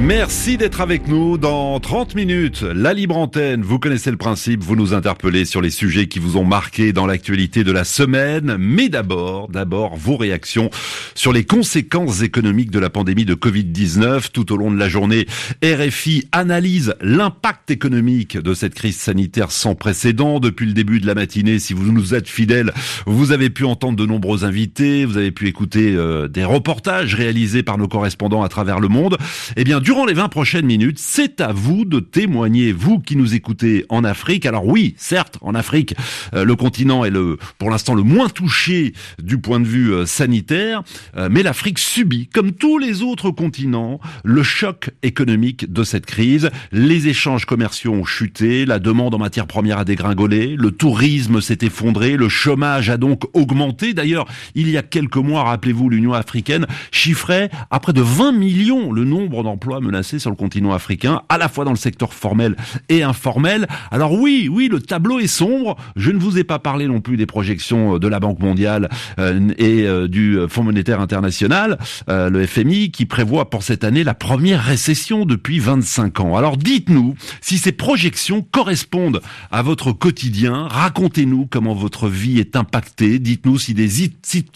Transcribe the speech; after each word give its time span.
Merci 0.00 0.56
d'être 0.56 0.80
avec 0.80 1.06
nous 1.06 1.38
dans 1.38 1.78
30 1.78 2.14
minutes. 2.14 2.62
La 2.62 2.92
libre 2.92 3.16
antenne, 3.16 3.62
vous 3.62 3.78
connaissez 3.78 4.10
le 4.10 4.16
principe, 4.16 4.62
vous 4.62 4.74
nous 4.74 4.94
interpellez 4.94 5.44
sur 5.44 5.60
les 5.60 5.70
sujets 5.70 6.08
qui 6.08 6.18
vous 6.18 6.36
ont 6.36 6.44
marqué 6.44 6.92
dans 6.92 7.06
l'actualité 7.06 7.62
de 7.62 7.70
la 7.70 7.84
semaine. 7.84 8.56
Mais 8.58 8.88
d'abord, 8.88 9.48
d'abord, 9.48 9.96
vos 9.96 10.16
réactions 10.16 10.70
sur 11.14 11.32
les 11.32 11.44
conséquences 11.44 12.22
économiques 12.22 12.70
de 12.70 12.78
la 12.78 12.90
pandémie 12.90 13.24
de 13.24 13.34
Covid-19. 13.34 14.30
Tout 14.32 14.52
au 14.52 14.56
long 14.56 14.70
de 14.70 14.78
la 14.78 14.88
journée, 14.88 15.26
RFI 15.62 16.26
analyse 16.32 16.94
l'impact 17.00 17.70
économique 17.70 18.36
de 18.36 18.54
cette 18.54 18.74
crise 18.74 18.96
sanitaire 18.96 19.52
sans 19.52 19.74
précédent. 19.74 20.40
Depuis 20.40 20.66
le 20.66 20.72
début 20.72 21.00
de 21.00 21.06
la 21.06 21.14
matinée, 21.14 21.58
si 21.58 21.74
vous 21.74 21.92
nous 21.92 22.14
êtes 22.14 22.28
fidèles, 22.28 22.72
vous 23.06 23.30
avez 23.30 23.50
pu 23.50 23.64
entendre 23.64 23.96
de 23.96 24.06
nombreux 24.06 24.44
invités, 24.44 25.04
vous 25.04 25.18
avez 25.18 25.32
pu 25.32 25.48
écouter 25.48 25.94
euh, 25.94 26.28
des 26.28 26.44
reportages 26.44 27.14
réalisés 27.14 27.62
par 27.62 27.78
nos 27.78 27.88
correspondants 27.88 28.42
à 28.42 28.48
travers 28.48 28.80
le 28.80 28.88
monde. 28.88 29.16
Eh 29.56 29.64
bien, 29.64 29.81
durant 29.82 30.06
les 30.06 30.14
20 30.14 30.28
prochaines 30.28 30.64
minutes, 30.64 30.98
c'est 31.00 31.40
à 31.40 31.52
vous 31.52 31.84
de 31.84 31.98
témoigner, 31.98 32.72
vous 32.72 33.00
qui 33.00 33.16
nous 33.16 33.34
écoutez 33.34 33.84
en 33.88 34.04
Afrique. 34.04 34.46
Alors 34.46 34.64
oui, 34.64 34.94
certes, 34.96 35.38
en 35.40 35.56
Afrique, 35.56 35.96
euh, 36.34 36.44
le 36.44 36.54
continent 36.54 37.04
est 37.04 37.10
le, 37.10 37.36
pour 37.58 37.68
l'instant 37.68 37.94
le 37.94 38.04
moins 38.04 38.28
touché 38.28 38.92
du 39.20 39.38
point 39.38 39.58
de 39.58 39.66
vue 39.66 39.92
euh, 39.92 40.06
sanitaire, 40.06 40.82
euh, 41.16 41.28
mais 41.30 41.42
l'Afrique 41.42 41.80
subit, 41.80 42.28
comme 42.28 42.52
tous 42.52 42.78
les 42.78 43.02
autres 43.02 43.32
continents, 43.32 43.98
le 44.22 44.44
choc 44.44 44.90
économique 45.02 45.72
de 45.72 45.82
cette 45.82 46.06
crise. 46.06 46.50
Les 46.70 47.08
échanges 47.08 47.44
commerciaux 47.44 47.92
ont 47.92 48.04
chuté, 48.04 48.64
la 48.64 48.78
demande 48.78 49.14
en 49.16 49.18
matières 49.18 49.48
premières 49.48 49.78
a 49.78 49.84
dégringolé, 49.84 50.54
le 50.56 50.70
tourisme 50.70 51.40
s'est 51.40 51.58
effondré, 51.62 52.16
le 52.16 52.28
chômage 52.28 52.88
a 52.88 52.98
donc 52.98 53.24
augmenté. 53.34 53.94
D'ailleurs, 53.94 54.26
il 54.54 54.70
y 54.70 54.76
a 54.76 54.82
quelques 54.82 55.16
mois, 55.16 55.42
rappelez-vous, 55.42 55.88
l'Union 55.88 56.12
africaine 56.12 56.66
chiffrait 56.92 57.50
à 57.70 57.80
près 57.80 57.92
de 57.92 58.00
20 58.00 58.30
millions 58.30 58.92
le 58.92 59.02
nombre 59.02 59.42
d'emplois 59.42 59.71
menacés 59.80 60.18
sur 60.18 60.30
le 60.30 60.36
continent 60.36 60.72
africain, 60.72 61.22
à 61.28 61.38
la 61.38 61.48
fois 61.48 61.64
dans 61.64 61.70
le 61.70 61.76
secteur 61.76 62.14
formel 62.14 62.56
et 62.88 63.02
informel. 63.02 63.66
Alors 63.90 64.12
oui, 64.12 64.48
oui, 64.50 64.68
le 64.68 64.80
tableau 64.80 65.20
est 65.20 65.26
sombre. 65.26 65.76
Je 65.96 66.10
ne 66.10 66.18
vous 66.18 66.38
ai 66.38 66.44
pas 66.44 66.58
parlé 66.58 66.86
non 66.86 67.00
plus 67.00 67.16
des 67.16 67.26
projections 67.26 67.98
de 67.98 68.08
la 68.08 68.20
Banque 68.20 68.40
mondiale 68.40 68.88
euh, 69.18 69.50
et 69.58 69.86
euh, 69.86 70.08
du 70.08 70.38
Fonds 70.48 70.62
monétaire 70.62 71.00
international, 71.00 71.78
euh, 72.08 72.30
le 72.30 72.46
FMI, 72.46 72.90
qui 72.90 73.06
prévoit 73.06 73.50
pour 73.50 73.62
cette 73.62 73.84
année 73.84 74.04
la 74.04 74.14
première 74.14 74.62
récession 74.62 75.24
depuis 75.24 75.58
25 75.58 76.20
ans. 76.20 76.36
Alors 76.36 76.56
dites-nous 76.56 77.14
si 77.40 77.58
ces 77.58 77.72
projections 77.72 78.42
correspondent 78.42 79.22
à 79.50 79.62
votre 79.62 79.92
quotidien. 79.92 80.68
Racontez-nous 80.68 81.46
comment 81.46 81.74
votre 81.74 82.08
vie 82.08 82.38
est 82.38 82.56
impactée. 82.56 83.18
Dites-nous 83.18 83.58
si 83.58 83.74
des, 83.74 83.88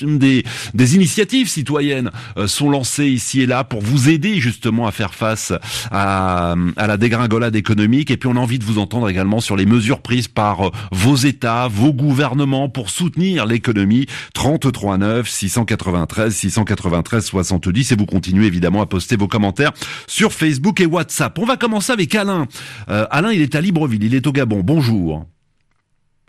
des, 0.02 0.44
des 0.74 0.94
initiatives 0.94 1.48
citoyennes 1.48 2.10
sont 2.46 2.70
lancées 2.70 3.08
ici 3.08 3.42
et 3.42 3.46
là 3.46 3.64
pour 3.64 3.80
vous 3.80 4.08
aider 4.08 4.40
justement 4.40 4.86
à 4.86 4.92
faire 4.92 5.05
face 5.14 5.52
à, 5.90 6.54
la 6.76 6.96
dégringolade 6.96 7.56
économique. 7.56 8.10
Et 8.10 8.16
puis 8.16 8.28
on 8.28 8.36
a 8.36 8.40
envie 8.40 8.58
de 8.58 8.64
vous 8.64 8.78
entendre 8.78 9.08
également 9.08 9.40
sur 9.40 9.56
les 9.56 9.66
mesures 9.66 10.00
prises 10.00 10.28
par 10.28 10.70
vos 10.92 11.16
États, 11.16 11.68
vos 11.68 11.92
gouvernements 11.92 12.68
pour 12.68 12.90
soutenir 12.90 13.46
l'économie. 13.46 14.06
33 14.34 14.98
9 14.98 15.28
693 15.28 16.34
693 16.34 17.24
70 17.24 17.92
et 17.92 17.96
vous 17.96 18.06
continuez 18.06 18.46
évidemment 18.46 18.82
à 18.82 18.86
poster 18.86 19.16
vos 19.16 19.28
commentaires 19.28 19.72
sur 20.06 20.32
Facebook 20.32 20.80
et 20.80 20.86
WhatsApp. 20.86 21.38
On 21.38 21.46
va 21.46 21.56
commencer 21.56 21.92
avec 21.92 22.14
Alain. 22.14 22.46
Euh, 22.88 23.06
Alain, 23.10 23.32
il 23.32 23.42
est 23.42 23.54
à 23.54 23.60
Libreville, 23.60 24.04
il 24.04 24.14
est 24.14 24.26
au 24.26 24.32
Gabon. 24.32 24.60
Bonjour. 24.62 25.26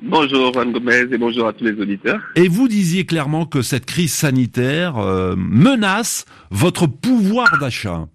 Bonjour 0.01 0.53
Juan 0.53 0.71
Gomez 0.71 1.05
et 1.11 1.17
bonjour 1.17 1.47
à 1.47 1.53
tous 1.53 1.63
les 1.63 1.73
auditeurs. 1.81 2.21
Et 2.35 2.47
vous 2.47 2.67
disiez 2.67 3.05
clairement 3.05 3.47
que 3.47 3.63
cette 3.63 3.87
crise 3.87 4.13
sanitaire 4.13 4.97
euh, 4.97 5.35
menace 5.35 6.25
votre 6.51 6.85
pouvoir 6.85 7.57
d'achat. 7.59 8.07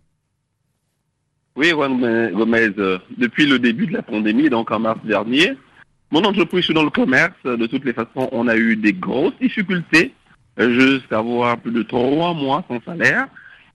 Oui, 1.55 1.69
Juan 1.69 2.31
Gomez, 2.33 2.71
euh, 2.79 2.99
depuis 3.19 3.45
le 3.45 3.59
début 3.59 3.87
de 3.87 3.93
la 3.93 4.03
pandémie, 4.03 4.49
donc 4.49 4.71
en 4.71 4.79
mars 4.79 5.01
dernier, 5.05 5.53
mon 6.11 6.25
entreprise, 6.25 6.71
est 6.71 6.73
dans 6.73 6.83
le 6.83 6.91
commerce. 6.91 7.35
De 7.45 7.67
toutes 7.67 7.85
les 7.85 7.93
façons, 7.93 8.29
on 8.33 8.49
a 8.49 8.57
eu 8.57 8.77
des 8.77 8.95
grosses 8.95 9.39
difficultés 9.39 10.15
euh, 10.59 10.73
jusqu'à 10.73 11.19
avoir 11.19 11.59
plus 11.59 11.73
de 11.73 11.83
trois 11.83 12.33
mois 12.33 12.65
sans 12.69 12.81
salaire. 12.83 13.27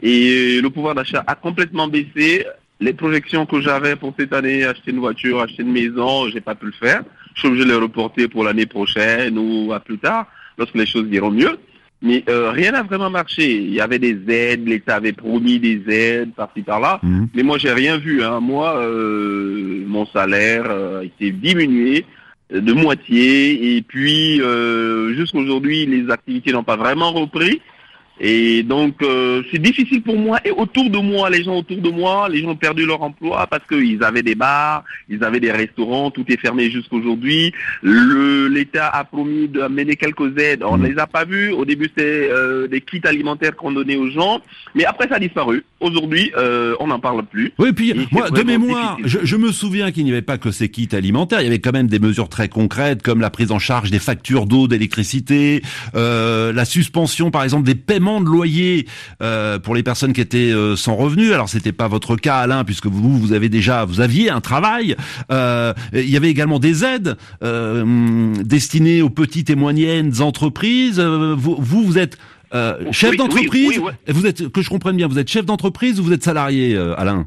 Et 0.02 0.60
le 0.60 0.70
pouvoir 0.70 0.96
d'achat 0.96 1.24
a 1.28 1.36
complètement 1.36 1.88
baissé. 1.88 2.46
Les 2.80 2.94
projections 2.94 3.46
que 3.46 3.62
j'avais 3.62 3.96
pour 3.96 4.14
cette 4.18 4.34
année, 4.34 4.64
acheter 4.64 4.92
une 4.92 5.00
voiture, 5.00 5.42
acheter 5.42 5.62
une 5.64 5.72
maison, 5.72 6.28
j'ai 6.30 6.42
pas 6.42 6.56
pu 6.56 6.68
le 6.68 6.72
faire. 6.72 7.04
Je 7.36 7.42
suis 7.42 7.48
obligé 7.48 7.66
de 7.66 7.70
les 7.72 7.78
reporter 7.78 8.28
pour 8.28 8.44
l'année 8.44 8.68
prochaine 8.68 9.38
ou 9.38 9.72
à 9.74 9.80
plus 9.80 9.98
tard, 10.00 10.28
lorsque 10.58 10.76
les 10.76 10.86
choses 10.88 11.08
iront 11.12 11.32
mieux. 11.32 11.60
Mais 12.02 12.24
euh, 12.30 12.52
rien 12.52 12.72
n'a 12.72 12.84
vraiment 12.84 13.10
marché. 13.10 13.56
Il 13.56 13.74
y 13.74 13.82
avait 13.82 13.98
des 13.98 14.18
aides, 14.30 14.68
l'État 14.68 14.96
avait 14.96 15.14
promis 15.14 15.60
des 15.60 15.82
aides 15.88 16.34
par-ci 16.36 16.62
par-là, 16.62 17.00
mhm. 17.02 17.30
mais 17.34 17.44
moi 17.44 17.58
j'ai 17.58 17.72
rien 17.72 17.98
vu. 17.98 18.24
Hein. 18.24 18.40
Moi, 18.40 18.78
euh, 18.78 19.84
mon 19.88 20.06
salaire 20.06 20.66
euh, 20.68 21.02
été 21.02 21.32
diminué 21.32 22.06
de 22.52 22.72
moitié, 22.72 23.76
et 23.76 23.82
puis 23.82 24.40
jusqu'à 25.16 25.38
aujourd'hui, 25.38 25.86
les 25.86 26.10
activités 26.10 26.54
n'ont 26.54 26.64
pas 26.64 26.78
vraiment 26.78 27.12
repris. 27.12 27.62
Et 28.20 28.64
donc, 28.64 28.96
euh, 29.02 29.44
c'est 29.52 29.62
difficile 29.62 30.02
pour 30.02 30.18
moi. 30.18 30.40
Et 30.44 30.52
autour 30.52 30.90
de 30.90 30.98
moi, 30.98 31.30
les 31.30 31.44
gens 31.44 31.58
autour 31.58 31.78
de 31.78 31.90
moi, 31.90 32.28
les 32.30 32.42
gens 32.42 32.50
ont 32.50 32.56
perdu 32.56 32.86
leur 32.86 33.02
emploi 33.02 33.46
parce 33.48 33.66
qu'ils 33.68 34.04
avaient 34.04 34.24
des 34.24 34.36
bars, 34.36 34.84
ils 35.10 35.24
avaient 35.24 35.40
des 35.40 35.52
restaurants, 35.52 36.12
tout 36.12 36.26
est 36.28 36.40
fermé 36.40 36.72
jusqu'aujourd'hui. 36.72 37.54
L'État 37.84 38.88
a 38.90 39.04
promis 39.04 39.48
d'amener 39.48 39.96
quelques 39.96 40.38
aides. 40.38 40.64
On 40.64 40.78
ne 40.78 40.88
mmh. 40.88 40.92
les 40.92 41.00
a 41.00 41.08
pas 41.08 41.26
vus. 41.26 41.52
Au 41.52 41.66
début, 41.66 41.86
c'était 41.86 42.30
euh, 42.32 42.68
des 42.68 42.82
kits 42.82 43.02
alimentaires 43.04 43.56
qu'on 43.56 43.72
donnait 43.72 43.98
aux 43.98 44.10
gens. 44.10 44.42
Mais 44.76 44.86
après, 44.86 45.08
ça 45.08 45.16
a 45.16 45.20
disparu. 45.20 45.64
Aujourd'hui, 45.80 46.32
euh, 46.38 46.76
on 46.80 46.88
n'en 46.88 47.00
parle 47.00 47.24
plus. 47.26 47.54
Oui, 47.60 47.72
puis 47.72 47.94
moi, 48.12 48.32
de 48.32 48.42
mémoire, 48.42 48.98
je, 49.04 49.20
je, 49.24 49.36
me 49.36 49.52
souviens 49.52 49.92
qu'il 49.92 50.06
n'y 50.06 50.12
avait 50.12 50.24
pas 50.24 50.40
que 50.40 50.50
ces 50.50 50.70
kits 50.70 50.90
alimentaires. 50.92 51.42
Il 51.42 51.46
y 51.46 51.48
avait 51.48 51.60
quand 51.60 51.74
même 51.74 51.88
des 51.88 52.00
mesures 52.00 52.30
très 52.30 52.50
concrètes 52.50 53.04
comme 53.04 53.22
la 53.22 53.30
prise 53.30 53.52
en 53.52 53.60
charge 53.60 53.92
des 53.92 54.00
factures 54.00 54.48
d'eau, 54.48 54.68
d'électricité, 54.68 55.62
euh, 55.96 56.52
la 56.52 56.66
suspension, 56.66 57.30
par 57.30 57.44
exemple, 57.44 57.66
des 57.66 57.76
paiements 57.76 58.07
de 58.08 58.26
loyer 58.26 58.88
euh, 59.22 59.60
pour 59.60 59.76
les 59.76 59.84
personnes 59.84 60.14
qui 60.14 60.22
étaient 60.22 60.52
euh, 60.52 60.76
sans 60.76 60.96
revenus. 60.96 61.32
Alors 61.32 61.50
c'était 61.50 61.72
pas 61.72 61.88
votre 61.88 62.16
cas, 62.16 62.38
Alain, 62.38 62.64
puisque 62.64 62.88
vous 62.88 63.18
vous 63.18 63.34
avez 63.34 63.50
déjà 63.50 63.86
vous 63.86 64.02
aviez 64.02 64.30
un 64.30 64.42
travail. 64.42 64.96
Euh, 65.32 65.74
il 65.94 66.10
y 66.10 66.18
avait 66.18 66.30
également 66.30 66.60
des 66.60 66.84
aides 66.84 67.18
destinées 68.44 69.02
aux 69.02 69.10
petites 69.10 69.50
et 69.50 69.56
moyennes 69.56 70.22
entreprises. 70.22 71.00
vous 71.00 71.58
vous, 71.60 71.98
êtes 71.98 72.18
chef 72.92 73.16
d'entreprise. 73.18 73.80
Vous 74.08 74.26
êtes 74.26 74.50
que 74.50 74.62
je 74.62 74.70
comprenne 74.70 74.96
bien. 74.96 75.08
Vous 75.08 75.20
êtes 75.20 75.30
chef 75.30 75.46
d'entreprise 75.46 76.00
ou 76.00 76.04
vous 76.04 76.14
êtes 76.14 76.24
salarié, 76.24 76.78
Alain? 76.98 77.26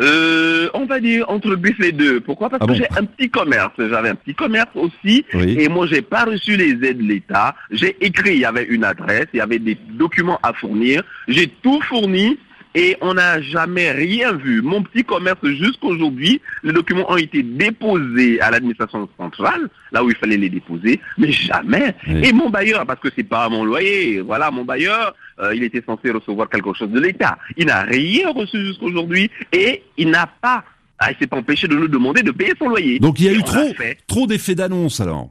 Euh, 0.00 0.68
on 0.74 0.84
va 0.84 1.00
dire 1.00 1.28
entre 1.28 1.56
les 1.78 1.92
deux. 1.92 2.20
Pourquoi? 2.20 2.50
Parce 2.50 2.62
ah 2.62 2.66
que 2.66 2.74
j'ai 2.74 2.86
un 2.96 3.04
petit 3.04 3.30
commerce. 3.30 3.72
J'avais 3.78 4.10
un 4.10 4.14
petit 4.14 4.34
commerce 4.34 4.70
aussi. 4.74 5.24
Et 5.32 5.68
moi, 5.68 5.86
j'ai 5.86 6.02
pas 6.02 6.24
reçu 6.24 6.56
les 6.56 6.72
aides 6.86 6.98
de 6.98 7.02
l'État. 7.02 7.54
J'ai 7.70 7.96
écrit, 8.04 8.34
il 8.34 8.40
y 8.40 8.44
avait 8.44 8.64
une 8.64 8.84
adresse, 8.84 9.26
il 9.32 9.38
y 9.38 9.40
avait 9.40 9.58
des 9.58 9.74
documents 9.74 10.38
à 10.42 10.52
fournir. 10.52 11.02
J'ai 11.28 11.48
tout 11.62 11.80
fourni 11.82 12.38
et 12.76 12.96
on 13.00 13.14
n'a 13.14 13.40
jamais 13.40 13.90
rien 13.90 14.34
vu. 14.34 14.60
Mon 14.60 14.82
petit 14.82 15.02
commerce 15.02 15.38
jusqu'aujourd'hui, 15.42 16.42
les 16.62 16.72
documents 16.72 17.10
ont 17.10 17.16
été 17.16 17.42
déposés 17.42 18.38
à 18.40 18.50
l'administration 18.50 19.08
centrale, 19.16 19.70
là 19.92 20.04
où 20.04 20.10
il 20.10 20.16
fallait 20.16 20.36
les 20.36 20.50
déposer, 20.50 21.00
mais 21.16 21.32
jamais. 21.32 21.94
Et 22.06 22.32
mon 22.32 22.50
bailleur, 22.50 22.84
parce 22.86 23.00
que 23.00 23.08
c'est 23.16 23.24
pas 23.24 23.48
mon 23.48 23.64
loyer, 23.64 24.20
voilà, 24.20 24.50
mon 24.50 24.64
bailleur, 24.64 25.14
euh, 25.40 25.54
il 25.54 25.62
était 25.62 25.82
censé 25.84 26.10
recevoir 26.10 26.50
quelque 26.50 26.72
chose 26.74 26.90
de 26.90 27.00
l'État. 27.00 27.38
Il 27.56 27.66
n'a 27.66 27.82
rien 27.82 28.30
reçu 28.30 28.58
jusqu'aujourd'hui 28.66 29.30
et 29.52 29.82
il 29.96 30.10
n'a 30.10 30.26
pas, 30.26 30.62
ah, 30.98 31.10
il 31.10 31.16
s'est 31.18 31.26
pas 31.26 31.38
empêché 31.38 31.66
de 31.66 31.74
nous 31.74 31.88
demander 31.88 32.22
de 32.22 32.30
payer 32.30 32.52
son 32.58 32.68
loyer. 32.68 32.98
Donc 32.98 33.18
il 33.20 33.26
y 33.26 33.28
a 33.30 33.32
eu 33.32 33.42
trop, 33.42 33.72
trop 34.06 34.26
d'effets 34.26 34.54
d'annonce 34.54 35.00
alors. 35.00 35.30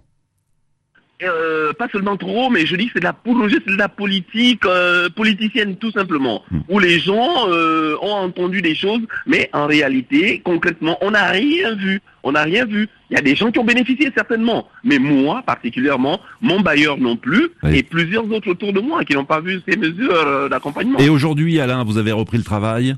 Euh, 1.23 1.71
pas 1.71 1.87
seulement 1.89 2.17
trop, 2.17 2.49
mais 2.49 2.65
je 2.65 2.75
dis 2.75 2.87
que 2.87 2.93
c'est 2.95 2.99
de 2.99 3.05
la 3.05 3.13
politique, 3.13 3.61
c'est 3.65 3.73
de 3.73 3.77
la 3.77 3.87
politique 3.87 4.65
euh, 4.65 5.09
politicienne 5.09 5.77
tout 5.77 5.91
simplement, 5.91 6.43
hmm. 6.51 6.59
où 6.67 6.79
les 6.79 6.99
gens 6.99 7.47
euh, 7.47 7.95
ont 8.01 8.11
entendu 8.11 8.61
des 8.61 8.75
choses, 8.75 8.99
mais 9.25 9.49
en 9.53 9.65
réalité, 9.65 10.41
concrètement, 10.43 10.97
on 10.99 11.11
n'a 11.11 11.27
rien 11.27 11.73
vu. 11.75 12.01
On 12.23 12.33
n'a 12.33 12.43
rien 12.43 12.65
vu. 12.65 12.89
Il 13.09 13.15
y 13.15 13.17
a 13.17 13.21
des 13.21 13.35
gens 13.35 13.49
qui 13.49 13.59
ont 13.59 13.63
bénéficié 13.63 14.11
certainement, 14.13 14.67
mais 14.83 14.99
moi 14.99 15.41
particulièrement, 15.45 16.19
mon 16.41 16.59
bailleur 16.59 16.97
non 16.97 17.15
plus, 17.15 17.49
et 17.71 17.83
plusieurs 17.83 18.29
autres 18.31 18.49
autour 18.49 18.73
de 18.73 18.81
moi 18.81 19.05
qui 19.05 19.13
n'ont 19.13 19.25
pas 19.25 19.39
vu 19.39 19.61
ces 19.67 19.77
mesures 19.77 20.49
d'accompagnement. 20.49 20.97
Et 20.97 21.07
aujourd'hui, 21.07 21.59
Alain, 21.59 21.83
vous 21.83 21.99
avez 21.99 22.11
repris 22.11 22.37
le 22.37 22.43
travail? 22.43 22.95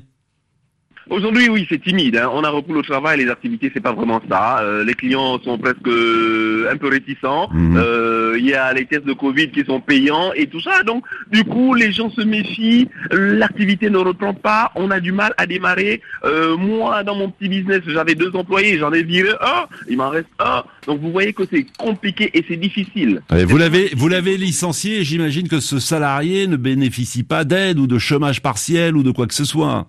Aujourd'hui, 1.10 1.48
oui, 1.48 1.66
c'est 1.68 1.82
timide. 1.82 2.16
Hein. 2.16 2.30
On 2.32 2.44
a 2.44 2.50
repris 2.50 2.74
le 2.74 2.82
travail, 2.82 3.18
les 3.18 3.30
activités, 3.30 3.70
c'est 3.72 3.82
pas 3.82 3.92
vraiment 3.92 4.20
ça. 4.28 4.60
Euh, 4.60 4.84
les 4.84 4.94
clients 4.94 5.40
sont 5.42 5.56
presque 5.56 5.86
euh, 5.86 6.70
un 6.70 6.76
peu 6.76 6.88
réticents. 6.88 7.48
Mhm. 7.52 7.76
Euh, 7.76 8.36
Il 8.38 8.46
y 8.46 8.54
a 8.54 8.72
les 8.72 8.84
tests 8.84 9.06
de 9.06 9.14
Covid 9.14 9.50
qui 9.50 9.64
sont 9.64 9.80
payants 9.80 10.32
et 10.34 10.46
tout 10.46 10.60
ça. 10.60 10.82
Donc, 10.84 11.04
du 11.32 11.44
coup, 11.44 11.74
les 11.74 11.92
gens 11.92 12.10
se 12.10 12.20
méfient. 12.20 12.88
L'activité 13.10 13.90
ne 13.90 13.98
reprend 13.98 14.34
pas. 14.34 14.70
On 14.76 14.90
a 14.90 15.00
du 15.00 15.12
mal 15.12 15.32
à 15.38 15.46
démarrer. 15.46 16.02
Euh, 16.24 16.56
moi, 16.56 17.02
dans 17.04 17.16
mon 17.16 17.30
petit 17.30 17.48
business, 17.48 17.80
j'avais 17.86 18.14
deux 18.14 18.30
employés. 18.34 18.78
J'en 18.78 18.92
ai 18.92 19.02
viré 19.02 19.30
un. 19.40 19.66
Il 19.88 19.96
m'en 19.96 20.10
reste 20.10 20.28
un. 20.38 20.62
Donc, 20.86 21.00
vous 21.00 21.10
voyez 21.10 21.32
que 21.32 21.44
c'est 21.50 21.66
compliqué 21.78 22.30
et 22.34 22.44
c'est 22.46 22.56
difficile. 22.56 23.22
Vous 23.30 23.56
l'avez, 23.56 23.92
vous 23.96 24.08
l'avez 24.08 24.36
licencié. 24.36 25.04
J'imagine 25.04 25.48
que 25.48 25.60
ce 25.60 25.78
salarié 25.78 26.46
ne 26.46 26.56
bénéficie 26.56 27.24
pas 27.24 27.44
d'aide 27.44 27.78
ou 27.78 27.86
de 27.86 27.98
chômage 27.98 28.42
partiel 28.42 28.96
ou 28.96 29.02
de 29.02 29.10
quoi 29.10 29.26
que 29.26 29.34
ce 29.34 29.44
soit. 29.44 29.88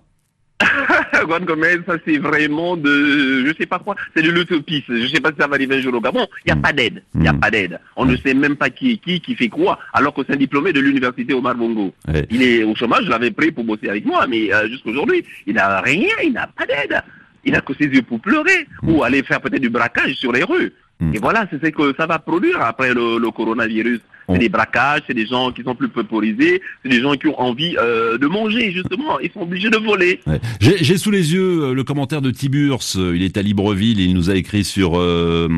Juan 1.26 1.44
Gomez, 1.44 1.78
ça 1.86 1.94
c'est 2.04 2.18
vraiment 2.18 2.76
de, 2.76 3.44
je 3.46 3.52
sais 3.58 3.66
pas 3.66 3.78
quoi, 3.78 3.94
c'est 4.14 4.22
de 4.22 4.30
l'utopisme. 4.30 4.96
Je 4.96 5.06
sais 5.06 5.20
pas 5.20 5.30
si 5.30 5.36
ça 5.38 5.46
va 5.46 5.54
arriver 5.54 5.76
un 5.76 5.80
jour 5.80 5.94
au 5.94 6.00
Gabon. 6.00 6.26
Il 6.44 6.52
n'y 6.52 6.58
a 6.58 6.62
pas 6.62 6.72
d'aide. 6.72 7.02
Il 7.14 7.20
n'y 7.22 7.28
a 7.28 7.32
Mm. 7.32 7.40
pas 7.40 7.50
d'aide. 7.50 7.80
On 7.96 8.04
ne 8.04 8.16
sait 8.16 8.34
même 8.34 8.56
pas 8.56 8.70
qui 8.70 8.92
est 8.92 8.96
qui, 8.96 9.20
qui 9.20 9.34
fait 9.34 9.48
quoi, 9.48 9.78
alors 9.92 10.12
que 10.14 10.22
c'est 10.26 10.34
un 10.34 10.36
diplômé 10.36 10.72
de 10.72 10.80
l'université 10.80 11.34
Omar 11.34 11.54
Bongo. 11.54 11.92
Ouais. 12.08 12.26
Il 12.30 12.42
est 12.42 12.64
au 12.64 12.74
chômage, 12.74 13.04
je 13.04 13.10
l'avais 13.10 13.30
pris 13.30 13.50
pour 13.52 13.64
bosser 13.64 13.88
avec 13.88 14.04
moi, 14.04 14.26
mais 14.28 14.52
euh, 14.52 14.68
jusqu'aujourd'hui, 14.68 15.24
il 15.46 15.54
n'a 15.54 15.80
rien, 15.80 16.08
il 16.24 16.32
n'a 16.32 16.46
pas 16.46 16.66
d'aide. 16.66 17.00
Il 17.44 17.52
n'a 17.52 17.60
que 17.62 17.72
ses 17.74 17.86
yeux 17.86 18.02
pour 18.02 18.20
pleurer 18.20 18.66
ou 18.82 19.02
aller 19.02 19.22
faire 19.22 19.40
peut-être 19.40 19.62
du 19.62 19.70
braquage 19.70 20.14
sur 20.14 20.32
les 20.32 20.44
rues. 20.44 20.72
Mm. 21.00 21.14
Et 21.14 21.18
voilà, 21.18 21.46
c'est 21.50 21.64
ce 21.64 21.70
que 21.70 21.94
ça 21.96 22.06
va 22.06 22.18
produire 22.18 22.60
après 22.60 22.92
le, 22.92 23.18
le 23.18 23.30
coronavirus. 23.30 24.00
C'est 24.32 24.38
des 24.38 24.48
braquages, 24.48 25.02
c'est 25.06 25.14
des 25.14 25.26
gens 25.26 25.50
qui 25.52 25.62
sont 25.62 25.74
plus 25.74 25.88
pauperisés, 25.88 26.60
c'est 26.82 26.88
des 26.90 27.00
gens 27.00 27.14
qui 27.14 27.26
ont 27.28 27.40
envie 27.40 27.76
euh, 27.78 28.18
de 28.18 28.26
manger, 28.26 28.72
justement. 28.72 29.18
Ils 29.20 29.30
sont 29.32 29.40
obligés 29.42 29.70
de 29.70 29.76
voler. 29.78 30.20
Ouais. 30.26 30.40
J'ai 30.60 30.96
sous 30.98 31.10
les 31.10 31.32
yeux 31.32 31.62
euh, 31.64 31.74
le 31.74 31.84
commentaire 31.84 32.22
de 32.22 32.30
Tiburce. 32.30 32.96
Il 33.14 33.22
est 33.22 33.36
à 33.36 33.42
Libreville. 33.42 34.00
Il 34.00 34.14
nous 34.14 34.30
a 34.30 34.36
écrit 34.36 34.64
sur 34.64 34.98
euh, 34.98 35.48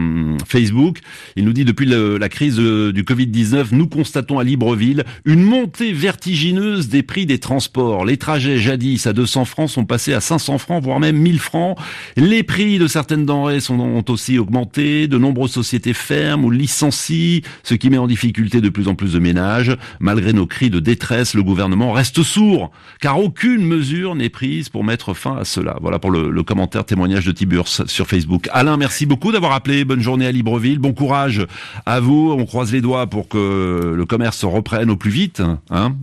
Facebook. 0.46 0.98
Il 1.36 1.44
nous 1.44 1.52
dit 1.52 1.64
depuis 1.64 1.86
le- 1.86 2.16
la 2.18 2.28
crise 2.28 2.58
euh, 2.58 2.92
du 2.92 3.02
Covid-19, 3.02 3.66
nous 3.72 3.86
constatons 3.88 4.38
à 4.38 4.44
Libreville 4.44 5.04
une 5.24 5.42
montée 5.42 5.92
vertigineuse 5.92 6.88
des 6.88 7.02
prix 7.02 7.26
des 7.26 7.38
transports. 7.38 8.04
Les 8.04 8.16
trajets 8.16 8.58
jadis 8.58 9.06
à 9.06 9.12
200 9.12 9.44
francs 9.44 9.68
sont 9.70 9.84
passés 9.84 10.14
à 10.14 10.20
500 10.20 10.58
francs, 10.58 10.82
voire 10.82 11.00
même 11.00 11.16
1000 11.16 11.38
francs. 11.38 11.76
Les 12.16 12.42
prix 12.42 12.78
de 12.78 12.86
certaines 12.86 13.26
denrées 13.26 13.60
sont, 13.60 13.78
ont 13.78 14.04
aussi 14.08 14.38
augmenté. 14.38 15.08
De 15.08 15.18
nombreuses 15.18 15.50
sociétés 15.52 15.92
ferment 15.92 16.46
ou 16.46 16.50
licencient, 16.50 17.40
ce 17.62 17.74
qui 17.74 17.90
met 17.90 17.98
en 17.98 18.06
difficulté 18.06 18.60
de 18.62 18.68
plus 18.68 18.88
en 18.88 18.94
plus 18.94 19.12
de 19.12 19.18
ménages. 19.18 19.76
Malgré 20.00 20.32
nos 20.32 20.46
cris 20.46 20.70
de 20.70 20.80
détresse, 20.80 21.34
le 21.34 21.42
gouvernement 21.42 21.92
reste 21.92 22.22
sourd, 22.22 22.70
car 23.00 23.18
aucune 23.18 23.66
mesure 23.66 24.14
n'est 24.14 24.30
prise 24.30 24.68
pour 24.68 24.84
mettre 24.84 25.14
fin 25.14 25.36
à 25.36 25.44
cela. 25.44 25.76
Voilà 25.80 25.98
pour 25.98 26.10
le, 26.10 26.30
le 26.30 26.42
commentaire 26.42 26.84
témoignage 26.84 27.26
de 27.26 27.32
Tiburce 27.32 27.84
sur 27.86 28.06
Facebook. 28.06 28.48
Alain, 28.52 28.76
merci 28.76 29.06
beaucoup 29.06 29.32
d'avoir 29.32 29.52
appelé. 29.52 29.84
Bonne 29.84 30.00
journée 30.00 30.26
à 30.26 30.32
Libreville. 30.32 30.78
Bon 30.78 30.92
courage 30.92 31.46
à 31.86 32.00
vous. 32.00 32.34
On 32.38 32.46
croise 32.46 32.72
les 32.72 32.80
doigts 32.80 33.06
pour 33.06 33.28
que 33.28 33.94
le 33.96 34.06
commerce 34.06 34.44
reprenne 34.44 34.90
au 34.90 34.96
plus 34.96 35.10
vite. 35.10 35.42
Hein 35.70 35.96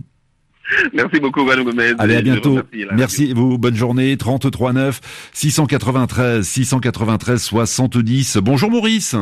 Merci 0.92 1.20
beaucoup, 1.20 1.44
Juan 1.44 1.62
Gomez. 1.64 1.92
Allez, 1.98 2.16
à 2.16 2.22
bientôt. 2.22 2.50
remercie 2.50 2.84
la 2.84 2.94
Merci 2.94 3.32
vous. 3.32 3.58
Bonne 3.58 3.74
journée. 3.74 4.16
33 4.16 4.72
9 4.72 5.00
693 5.32 6.46
693 6.46 7.42
70. 7.42 8.36
Bonjour 8.38 8.70
Maurice. 8.70 9.16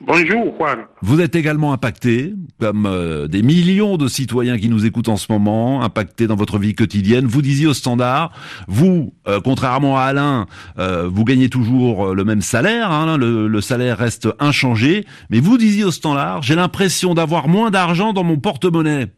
Bonjour 0.00 0.54
Juan. 0.56 0.86
Vous 1.02 1.20
êtes 1.20 1.34
également 1.34 1.72
impacté, 1.72 2.32
comme 2.60 2.86
euh, 2.86 3.26
des 3.26 3.42
millions 3.42 3.96
de 3.96 4.06
citoyens 4.06 4.56
qui 4.56 4.68
nous 4.68 4.86
écoutent 4.86 5.08
en 5.08 5.16
ce 5.16 5.26
moment, 5.30 5.82
impacté 5.82 6.28
dans 6.28 6.36
votre 6.36 6.58
vie 6.58 6.74
quotidienne. 6.74 7.26
Vous 7.26 7.42
disiez 7.42 7.66
au 7.66 7.74
standard, 7.74 8.30
vous, 8.68 9.12
euh, 9.26 9.40
contrairement 9.42 9.98
à 9.98 10.02
Alain, 10.02 10.46
euh, 10.78 11.08
vous 11.12 11.24
gagnez 11.24 11.48
toujours 11.48 12.08
euh, 12.08 12.14
le 12.14 12.24
même 12.24 12.42
salaire, 12.42 12.92
hein, 12.92 13.18
le, 13.18 13.48
le 13.48 13.60
salaire 13.60 13.98
reste 13.98 14.28
inchangé, 14.38 15.04
mais 15.30 15.40
vous 15.40 15.58
disiez 15.58 15.82
au 15.82 15.90
standard, 15.90 16.42
j'ai 16.42 16.54
l'impression 16.54 17.14
d'avoir 17.14 17.48
moins 17.48 17.70
d'argent 17.70 18.12
dans 18.12 18.24
mon 18.24 18.38
porte-monnaie. 18.38 19.08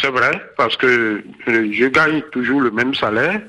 C'est 0.00 0.10
vrai, 0.10 0.30
parce 0.56 0.76
que 0.76 1.24
euh, 1.48 1.72
je 1.72 1.86
gagne 1.86 2.22
toujours 2.32 2.60
le 2.60 2.70
même 2.70 2.94
salaire, 2.94 3.40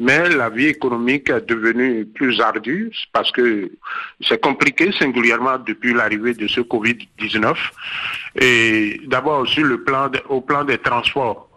mais 0.00 0.28
la 0.28 0.50
vie 0.50 0.66
économique 0.66 1.30
est 1.30 1.48
devenue 1.48 2.04
plus 2.04 2.40
ardue 2.40 2.90
parce 3.12 3.30
que 3.30 3.70
c'est 4.20 4.40
compliqué, 4.40 4.90
singulièrement 4.92 5.58
depuis 5.58 5.94
l'arrivée 5.94 6.34
de 6.34 6.48
ce 6.48 6.60
Covid-19. 6.60 7.54
Et 8.40 9.00
d'abord 9.06 9.46
sur 9.46 9.64
le 9.64 9.84
plan 9.84 10.10
au 10.28 10.40
plan 10.40 10.64
des 10.64 10.78
transports. 10.78 11.48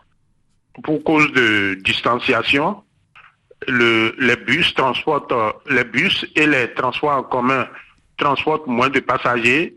Pour 0.84 1.04
cause 1.04 1.32
de 1.34 1.80
distanciation, 1.84 2.84
le, 3.68 4.14
les 4.20 4.36
bus 4.36 4.74
transportent, 4.76 5.34
les 5.70 5.84
bus 5.84 6.26
et 6.36 6.46
les 6.46 6.72
transports 6.74 7.18
en 7.18 7.24
commun 7.24 7.68
transportent 8.18 8.68
moins 8.68 8.90
de 8.90 9.00
passagers 9.00 9.76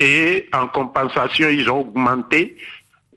et 0.00 0.48
en 0.52 0.66
compensation, 0.66 1.48
ils 1.48 1.70
ont 1.70 1.80
augmenté 1.80 2.56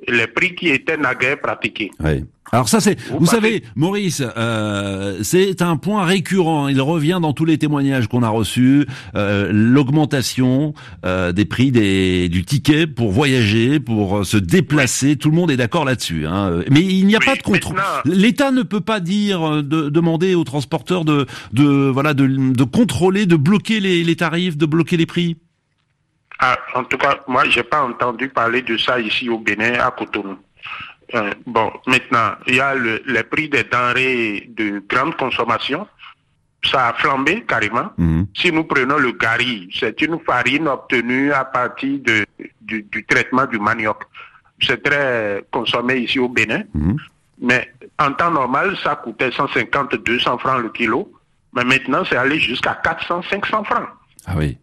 les 0.07 0.27
prix 0.27 0.55
qui 0.55 0.69
étaient 0.69 0.97
naguère 0.97 1.39
pratiqués. 1.41 1.91
Oui. 1.99 2.25
Alors 2.53 2.69
ça 2.69 2.79
c'est, 2.79 2.97
vous, 3.09 3.19
Vous 3.19 3.25
savez, 3.25 3.61
Maurice, 3.75 4.23
euh, 4.37 5.17
c'est 5.21 5.61
un 5.61 5.75
point 5.75 6.05
récurrent. 6.05 6.69
Il 6.69 6.79
revient 6.79 7.19
dans 7.21 7.33
tous 7.33 7.43
les 7.43 7.57
témoignages 7.57 8.07
qu'on 8.07 8.23
a 8.23 8.29
reçus. 8.29 8.85
euh, 9.15 9.49
L'augmentation 9.51 10.73
euh, 11.05 11.33
des 11.33 11.43
prix 11.43 11.71
des, 11.71 12.29
du 12.29 12.45
ticket 12.45 12.87
pour 12.87 13.11
voyager, 13.11 13.81
pour 13.81 14.19
euh, 14.19 14.23
se 14.23 14.37
déplacer. 14.37 15.17
Tout 15.17 15.29
le 15.29 15.35
monde 15.35 15.51
est 15.51 15.57
d'accord 15.57 15.83
là-dessus. 15.83 16.25
Hein. 16.25 16.61
Mais 16.71 16.81
il 16.81 17.05
n'y 17.05 17.15
a 17.15 17.19
Oui, 17.19 17.25
pas 17.25 17.35
de 17.35 17.41
contrôle. 17.43 17.81
L'État 18.05 18.51
ne 18.51 18.63
peut 18.63 18.79
pas 18.79 19.01
dire, 19.01 19.43
euh, 19.55 19.61
de, 19.61 19.89
demander 19.89 20.33
aux 20.33 20.45
transporteurs 20.45 21.03
de, 21.03 21.25
de 21.51 21.65
voilà, 21.65 22.13
de, 22.13 22.27
de 22.27 22.63
contrôler, 22.63 23.25
de 23.25 23.35
bloquer 23.35 23.81
les, 23.81 24.05
les 24.05 24.15
tarifs, 24.15 24.55
de 24.57 24.65
bloquer 24.65 24.95
les 24.95 25.05
prix. 25.05 25.35
Ah, 26.39 26.57
en 26.75 26.83
tout 26.83 26.97
cas, 26.97 27.19
moi, 27.27 27.45
j'ai 27.49 27.63
pas 27.63 27.81
entendu 27.83 28.29
parler 28.29 28.61
de 28.61 28.77
ça 28.77 28.99
ici 28.99 29.29
au 29.29 29.39
Bénin, 29.39 29.73
à 29.79 29.91
Cotonou. 29.91 30.37
Euh, 31.15 31.33
bon, 31.45 31.71
maintenant, 31.87 32.33
il 32.47 32.55
y 32.55 32.59
a 32.59 32.75
le, 32.75 33.01
les 33.07 33.23
prix 33.23 33.49
des 33.49 33.63
denrées 33.63 34.49
de 34.49 34.83
grande 34.87 35.15
consommation. 35.15 35.87
Ça 36.63 36.89
a 36.89 36.93
flambé 36.93 37.43
carrément. 37.47 37.91
Mhm. 37.97 38.27
Si 38.35 38.51
nous 38.51 38.65
prenons 38.65 38.97
le 38.97 39.11
gari, 39.13 39.69
c'est 39.73 40.01
une 40.01 40.19
farine 40.19 40.67
obtenue 40.67 41.31
à 41.31 41.45
partir 41.45 41.99
de, 41.99 42.25
du, 42.61 42.83
du 42.83 43.05
traitement 43.05 43.45
du 43.45 43.57
manioc. 43.59 44.03
C'est 44.59 44.83
très 44.83 45.45
consommé 45.51 45.97
ici 45.97 46.19
au 46.19 46.27
Bénin. 46.29 46.63
Mhm. 46.73 46.97
Mais 47.39 47.71
en 47.99 48.11
temps 48.13 48.31
normal, 48.31 48.75
ça 48.83 48.95
coûtait 48.95 49.31
150, 49.31 49.95
200 49.95 50.37
francs 50.39 50.61
le 50.61 50.69
kilo. 50.69 51.11
Mais 51.53 51.63
maintenant, 51.63 52.03
c'est 52.03 52.17
allé 52.17 52.39
jusqu'à 52.39 52.79
400, 52.83 53.21
500 53.29 53.63
francs. 53.63 53.87
Ah 54.25 54.33
oui. 54.35 54.57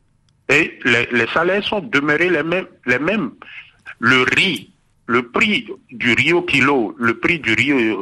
Et 0.48 0.78
les, 0.84 1.08
les 1.12 1.26
salaires 1.32 1.64
sont 1.64 1.80
demeurés 1.80 2.30
les 2.30 2.42
mêmes, 2.42 2.66
les 2.86 2.98
mêmes. 2.98 3.30
Le 3.98 4.22
riz, 4.36 4.70
le 5.06 5.22
prix 5.28 5.66
du 5.90 6.12
riz 6.14 6.32
au 6.32 6.42
kilo, 6.42 6.94
le 6.98 7.14
prix 7.18 7.38
du 7.38 7.54
riz 7.54 7.70
euh, 7.72 7.94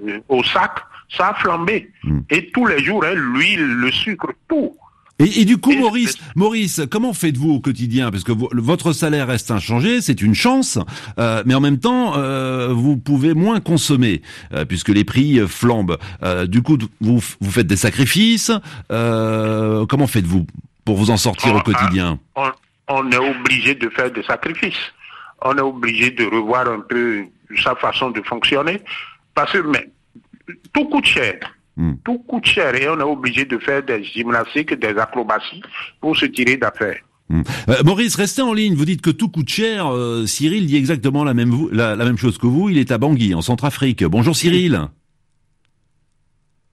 euh, 0.00 0.20
au 0.28 0.42
sac, 0.44 0.72
ça 1.14 1.28
a 1.28 1.34
flambé. 1.34 1.90
Mm. 2.04 2.20
Et 2.30 2.50
tous 2.52 2.66
les 2.66 2.82
jours, 2.82 3.04
hein, 3.04 3.14
l'huile, 3.14 3.62
le 3.64 3.90
sucre, 3.90 4.32
tout. 4.48 4.74
Et, 5.18 5.42
et 5.42 5.44
du 5.44 5.58
coup, 5.58 5.72
Maurice, 5.74 6.16
Maurice, 6.34 6.80
comment 6.90 7.12
faites-vous 7.12 7.50
au 7.52 7.60
quotidien? 7.60 8.10
Parce 8.10 8.24
que 8.24 8.32
vo- 8.32 8.48
votre 8.54 8.92
salaire 8.92 9.28
reste 9.28 9.50
inchangé, 9.50 10.00
c'est 10.00 10.22
une 10.22 10.34
chance, 10.34 10.78
euh, 11.18 11.42
mais 11.44 11.54
en 11.54 11.60
même 11.60 11.78
temps, 11.78 12.16
euh, 12.16 12.68
vous 12.72 12.96
pouvez 12.96 13.34
moins 13.34 13.60
consommer 13.60 14.22
euh, 14.54 14.64
puisque 14.64 14.88
les 14.88 15.04
prix 15.04 15.40
flambent. 15.46 15.98
Du 16.48 16.62
coup, 16.62 16.78
vous, 17.00 17.22
vous 17.40 17.50
faites 17.50 17.66
des 17.66 17.76
sacrifices. 17.76 18.50
Comment 18.88 20.06
faites-vous? 20.06 20.46
Pour 20.84 20.96
vous 20.96 21.10
en 21.10 21.16
sortir 21.16 21.52
Ah, 21.54 21.58
au 21.58 21.60
quotidien 21.60 22.18
On, 22.36 22.50
on 22.88 23.10
est 23.10 23.16
obligé 23.16 23.74
de 23.74 23.88
faire 23.90 24.10
des 24.10 24.22
sacrifices. 24.22 24.92
On 25.44 25.56
est 25.56 25.62
obligé 25.62 26.10
de 26.10 26.24
revoir 26.24 26.68
un 26.68 26.80
peu 26.80 27.24
sa 27.62 27.74
façon 27.76 28.10
de 28.10 28.22
fonctionner. 28.22 28.80
Parce 29.34 29.52
que 29.52 29.58
mais, 29.58 29.90
tout 30.72 30.84
coûte 30.86 31.06
cher. 31.06 31.38
Mm. 31.76 31.94
Tout 32.04 32.18
coûte 32.18 32.46
cher 32.46 32.74
et 32.74 32.88
on 32.88 32.98
est 32.98 33.02
obligé 33.02 33.44
de 33.44 33.58
faire 33.58 33.82
des 33.82 34.04
gymnastiques, 34.04 34.74
des 34.74 34.98
acrobaties 34.98 35.62
pour 36.00 36.16
se 36.16 36.26
tirer 36.26 36.56
d'affaires. 36.56 37.00
Hmm. 37.28 37.42
Euh, 37.70 37.82
Maurice, 37.84 38.14
restez 38.16 38.42
en 38.42 38.52
ligne. 38.52 38.74
Vous 38.74 38.84
dites 38.84 39.00
que 39.00 39.08
tout 39.08 39.28
coûte 39.28 39.48
cher. 39.48 39.90
Euh, 39.90 40.26
Cyril 40.26 40.66
dit 40.66 40.76
exactement 40.76 41.24
la 41.24 41.32
même, 41.32 41.68
la 41.72 41.96
même 41.96 42.18
chose 42.18 42.36
que 42.36 42.46
vous. 42.46 42.68
Il 42.68 42.76
est 42.76 42.90
à 42.90 42.98
Bangui, 42.98 43.34
en 43.34 43.40
Centrafrique. 43.40 44.04
Bonjour 44.04 44.36
Cyril. 44.36 44.88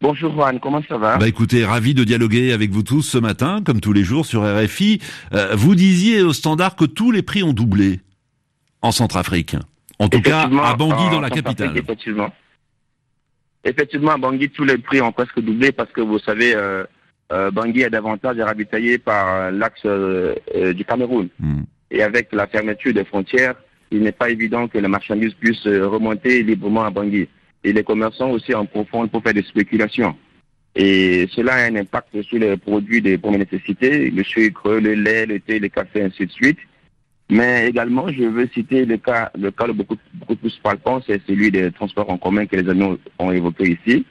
Bonjour 0.02 0.32
Juan, 0.34 0.60
comment 0.60 0.82
ça 0.88 0.98
va? 0.98 1.18
Bah 1.18 1.28
écoutez, 1.28 1.66
ravi 1.66 1.94
de 1.94 2.04
dialoguer 2.04 2.54
avec 2.54 2.72
vous 2.72 2.84
tous 2.84 3.02
ce 3.02 3.18
matin, 3.18 3.62
comme 3.66 3.82
tous 3.82 3.92
les 3.92 4.04
jours 4.04 4.26
sur 4.26 4.44
RFI. 4.44 5.02
Euh, 5.34 5.56
vous 5.56 5.76
disiez 5.76 6.22
au 6.22 6.32
standard 6.32 6.76
que 6.76 6.86
tous 6.86 7.12
les 7.12 7.22
prix 7.22 7.44
ont 7.44 7.54
doublé 7.54 8.00
en 8.82 8.92
Centrafrique. 8.92 9.56
En 10.00 10.08
tout 10.08 10.22
cas, 10.22 10.50
à 10.64 10.76
Bangui, 10.76 11.10
dans 11.12 11.20
la 11.20 11.30
capitale. 11.30 11.78
Effectivement. 11.78 12.30
Effectivement, 13.66 14.12
à 14.12 14.18
Bangui, 14.18 14.50
tous 14.50 14.64
les 14.64 14.78
prix 14.78 15.02
ont 15.02 15.12
presque 15.12 15.42
doublé 15.42 15.74
parce 15.74 15.92
que 15.92 16.00
vous 16.00 16.20
savez, 16.20 16.56
euh, 16.56 16.86
euh, 17.32 17.52
Bangui 17.52 17.82
est 17.82 17.90
davantage 17.90 18.40
ravitaillé 18.40 18.98
par 18.98 19.28
euh, 19.28 19.52
l'axe 19.52 19.82
euh, 19.86 20.34
euh, 20.56 20.74
du 20.74 20.86
Cameroun. 20.86 21.28
Hmm. 21.40 21.64
Et 21.92 22.02
avec 22.02 22.32
la 22.32 22.48
fermeture 22.48 22.94
des 22.94 23.04
frontières, 23.04 23.56
il 23.92 24.02
n'est 24.02 24.14
pas 24.14 24.30
évident 24.30 24.68
que 24.68 24.78
les 24.78 24.88
marchandises 24.88 25.34
puissent 25.34 25.66
remonter 25.66 26.44
librement 26.44 26.86
à 26.86 26.90
Bangui. 26.90 27.28
Et 27.64 27.74
les 27.74 27.84
commerçants 27.84 28.32
aussi 28.32 28.54
en 28.54 28.66
profitent 28.66 29.12
pour 29.12 29.24
faire 29.24 29.34
des 29.34 29.44
spéculations. 29.44 30.16
Et 30.76 31.28
cela 31.36 31.54
a 31.56 31.66
un 31.66 31.76
impact 31.76 32.22
sur 32.22 32.40
les 32.40 32.56
produits 32.58 33.02
de 33.02 33.18
première 33.18 33.40
nécessité, 33.40 34.10
le 34.10 34.24
sucre, 34.24 34.72
le 34.76 34.94
lait, 34.94 35.26
le 35.26 35.40
thé, 35.40 35.60
le 35.60 35.68
café, 35.68 36.04
ainsi 36.04 36.26
de 36.26 36.32
suite. 36.32 36.60
Mais 37.30 37.68
également, 37.68 38.08
je 38.08 38.24
veux 38.24 38.50
citer 38.54 38.86
le 38.86 38.98
cas, 38.98 39.32
le 39.38 39.52
cas 39.52 39.68
le 39.68 39.74
beaucoup, 39.74 39.98
beaucoup 40.14 40.36
plus 40.36 40.58
palpant, 40.64 41.02
c'est 41.06 41.22
celui 41.28 41.52
des 41.52 41.72
transports 41.72 42.10
en 42.10 42.18
commun 42.18 42.46
que 42.46 42.56
les 42.56 42.68
amis 42.70 42.98
ont 43.20 43.32
évoqué 43.32 43.78
ici, 43.86 44.06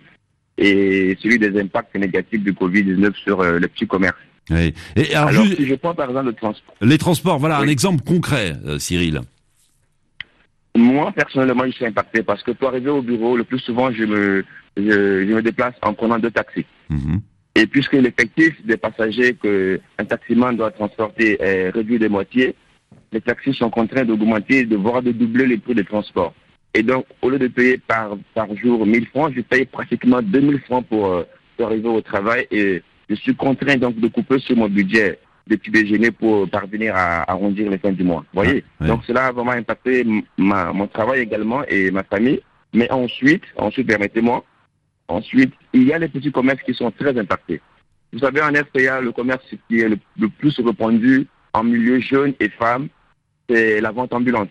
et 0.56 1.16
celui 1.20 1.38
des 1.38 1.58
impacts 1.60 1.96
négatifs 1.96 2.42
du 2.42 2.52
Covid-19 2.52 3.14
sur 3.14 3.40
euh, 3.40 3.58
le 3.58 3.66
petit 3.66 3.86
commerce. 3.86 4.16
Oui. 4.50 4.72
Et 4.96 5.14
alors, 5.14 5.44
si 5.46 5.66
je 5.66 5.74
prends 5.74 5.94
par 5.94 6.08
exemple 6.08 6.26
le 6.26 6.32
transport. 6.32 6.74
les 6.80 6.98
transports, 6.98 7.38
voilà 7.38 7.58
un 7.58 7.68
exemple 7.68 8.02
concret, 8.04 8.54
euh, 8.64 8.78
Cyril. 8.78 9.20
Moi, 10.78 11.12
personnellement, 11.12 11.64
je 11.66 11.72
suis 11.72 11.86
impacté 11.86 12.22
parce 12.22 12.42
que 12.42 12.52
pour 12.52 12.68
arriver 12.68 12.90
au 12.90 13.02
bureau, 13.02 13.36
le 13.36 13.44
plus 13.44 13.58
souvent, 13.58 13.90
je 13.90 14.04
me, 14.04 14.44
je, 14.76 15.26
je 15.26 15.34
me 15.34 15.42
déplace 15.42 15.74
en 15.82 15.92
prenant 15.92 16.18
deux 16.18 16.30
taxis. 16.30 16.66
Mhm. 16.88 17.20
Et 17.56 17.66
puisque 17.66 17.94
l'effectif 17.94 18.64
des 18.64 18.76
passagers 18.76 19.34
que 19.34 19.80
un 19.98 20.04
taximan 20.04 20.56
doit 20.56 20.70
transporter 20.70 21.36
est 21.42 21.70
réduit 21.70 21.98
de 21.98 22.06
moitié, 22.06 22.54
les 23.10 23.20
taxis 23.20 23.54
sont 23.54 23.70
contraints 23.70 24.04
d'augmenter, 24.04 24.64
de 24.64 24.76
voire 24.76 25.02
de 25.02 25.10
doubler 25.10 25.46
les 25.46 25.58
prix 25.58 25.74
de 25.74 25.82
transport. 25.82 26.32
Et 26.74 26.84
donc, 26.84 27.06
au 27.22 27.30
lieu 27.30 27.38
de 27.38 27.48
payer 27.48 27.78
par, 27.78 28.16
par 28.34 28.54
jour 28.54 28.86
1000 28.86 29.06
francs, 29.06 29.32
je 29.34 29.40
paye 29.40 29.64
pratiquement 29.64 30.22
2000 30.22 30.60
francs 30.60 30.86
pour, 30.86 31.06
euh, 31.06 31.24
pour 31.56 31.66
arriver 31.66 31.88
au 31.88 32.00
travail 32.00 32.46
et 32.52 32.82
je 33.08 33.14
suis 33.16 33.34
contraint 33.34 33.76
donc 33.76 33.98
de 33.98 34.06
couper 34.06 34.38
sur 34.38 34.56
mon 34.56 34.68
budget 34.68 35.18
de 35.48 35.56
petit 35.56 35.70
déjeuner 35.70 36.10
pour 36.10 36.48
parvenir 36.50 36.94
à 36.96 37.30
arrondir 37.30 37.70
les 37.70 37.78
fins 37.78 37.92
du 37.92 38.04
mois. 38.04 38.24
Vous 38.32 38.42
voyez 38.42 38.64
Ah. 38.80 38.86
Donc, 38.86 39.04
cela 39.06 39.26
a 39.26 39.32
vraiment 39.32 39.52
impacté 39.52 40.04
ma, 40.36 40.72
mon 40.72 40.86
travail 40.86 41.20
également 41.20 41.64
et 41.66 41.90
ma 41.90 42.02
famille. 42.04 42.40
Mais 42.74 42.90
ensuite, 42.92 43.44
ensuite, 43.56 43.86
permettez-moi, 43.86 44.44
ensuite, 45.08 45.52
il 45.72 45.84
y 45.84 45.92
a 45.92 45.98
les 45.98 46.08
petits 46.08 46.30
commerces 46.32 46.62
qui 46.62 46.74
sont 46.74 46.90
très 46.90 47.18
impactés. 47.18 47.60
Vous 48.12 48.18
savez, 48.20 48.42
en 48.42 48.54
SPA, 48.54 49.00
le 49.00 49.12
commerce 49.12 49.44
qui 49.68 49.80
est 49.80 49.88
le, 49.88 49.98
le 50.18 50.28
plus 50.28 50.58
répandu 50.60 51.26
en 51.54 51.64
milieu 51.64 51.98
jeune 52.00 52.34
et 52.40 52.48
femme, 52.50 52.88
c'est 53.48 53.80
la 53.80 53.90
vente 53.90 54.12
ambulante. 54.12 54.50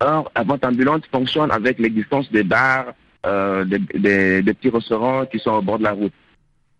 Or, 0.00 0.30
la 0.36 0.44
vente 0.44 0.64
ambulante 0.64 1.06
fonctionne 1.10 1.50
avec 1.50 1.78
l'existence 1.80 2.30
des 2.30 2.44
bars, 2.44 2.94
euh, 3.26 3.64
des, 3.64 3.78
des- 3.94 4.42
des 4.42 4.54
petits 4.54 4.70
restaurants 4.70 5.26
qui 5.26 5.40
sont 5.40 5.50
au 5.50 5.62
bord 5.62 5.78
de 5.78 5.84
la 5.84 5.92
route. 5.92 6.12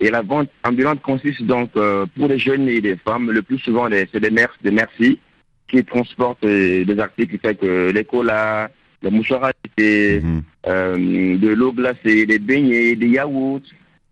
Et 0.01 0.11
la 0.11 0.23
vente 0.23 0.49
ambulante 0.65 1.03
consiste 1.03 1.43
donc, 1.43 1.71
euh, 1.77 2.07
pour 2.17 2.29
les 2.29 2.39
jeunes 2.39 2.69
et 2.69 2.81
les 2.81 2.97
femmes, 2.97 3.31
le 3.33 3.43
plus 3.43 3.59
souvent, 3.59 3.89
c'est 3.91 4.21
des 4.21 4.31
mères, 4.31 4.55
des 4.63 4.71
merci 4.71 5.19
qui 5.69 5.85
transportent 5.85 6.45
euh, 6.45 6.85
des 6.85 6.99
articles 6.99 7.39
tels 7.39 7.57
que 7.57 7.91
les 7.91 8.05
colas, 8.05 8.69
les 9.03 9.11
mouchoirs 9.11 9.45
à 9.45 9.53
Mhm. 9.79 10.43
euh, 10.67 11.37
de 11.39 11.49
l'eau 11.49 11.73
glacée, 11.73 12.27
des 12.27 12.39
beignets, 12.39 12.95
des 12.97 13.09
yaourts, 13.09 13.61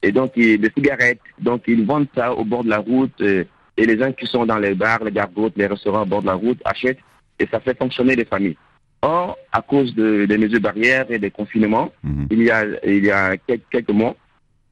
et 0.02 0.12
donc 0.12 0.32
et 0.36 0.58
des 0.58 0.70
cigarettes. 0.76 1.20
Donc 1.40 1.62
ils 1.66 1.84
vendent 1.84 2.08
ça 2.14 2.32
au 2.34 2.44
bord 2.44 2.64
de 2.64 2.70
la 2.70 2.78
route 2.78 3.20
euh, 3.20 3.44
et 3.76 3.86
les 3.86 3.98
gens 3.98 4.12
qui 4.12 4.26
sont 4.26 4.44
dans 4.46 4.58
les 4.58 4.74
bars, 4.74 5.02
les 5.04 5.10
gargotes, 5.12 5.54
les 5.56 5.66
restaurants 5.66 6.02
au 6.02 6.06
bord 6.06 6.22
de 6.22 6.26
la 6.26 6.34
route 6.34 6.60
achètent 6.64 6.98
et 7.38 7.46
ça 7.50 7.60
fait 7.60 7.76
fonctionner 7.78 8.14
les 8.16 8.24
familles. 8.24 8.56
Or, 9.02 9.36
à 9.52 9.60
cause 9.62 9.94
de- 9.94 10.24
des 10.26 10.38
mesures 10.38 10.60
barrières 10.60 11.06
et 11.10 11.18
des 11.18 11.30
confinements, 11.30 11.92
Mhm. 12.02 12.26
il 12.30 12.42
y 12.42 12.50
a, 12.50 12.64
il 12.86 13.04
y 13.04 13.10
a 13.10 13.36
quelques, 13.36 13.68
quelques 13.70 13.90
mois, 13.90 14.16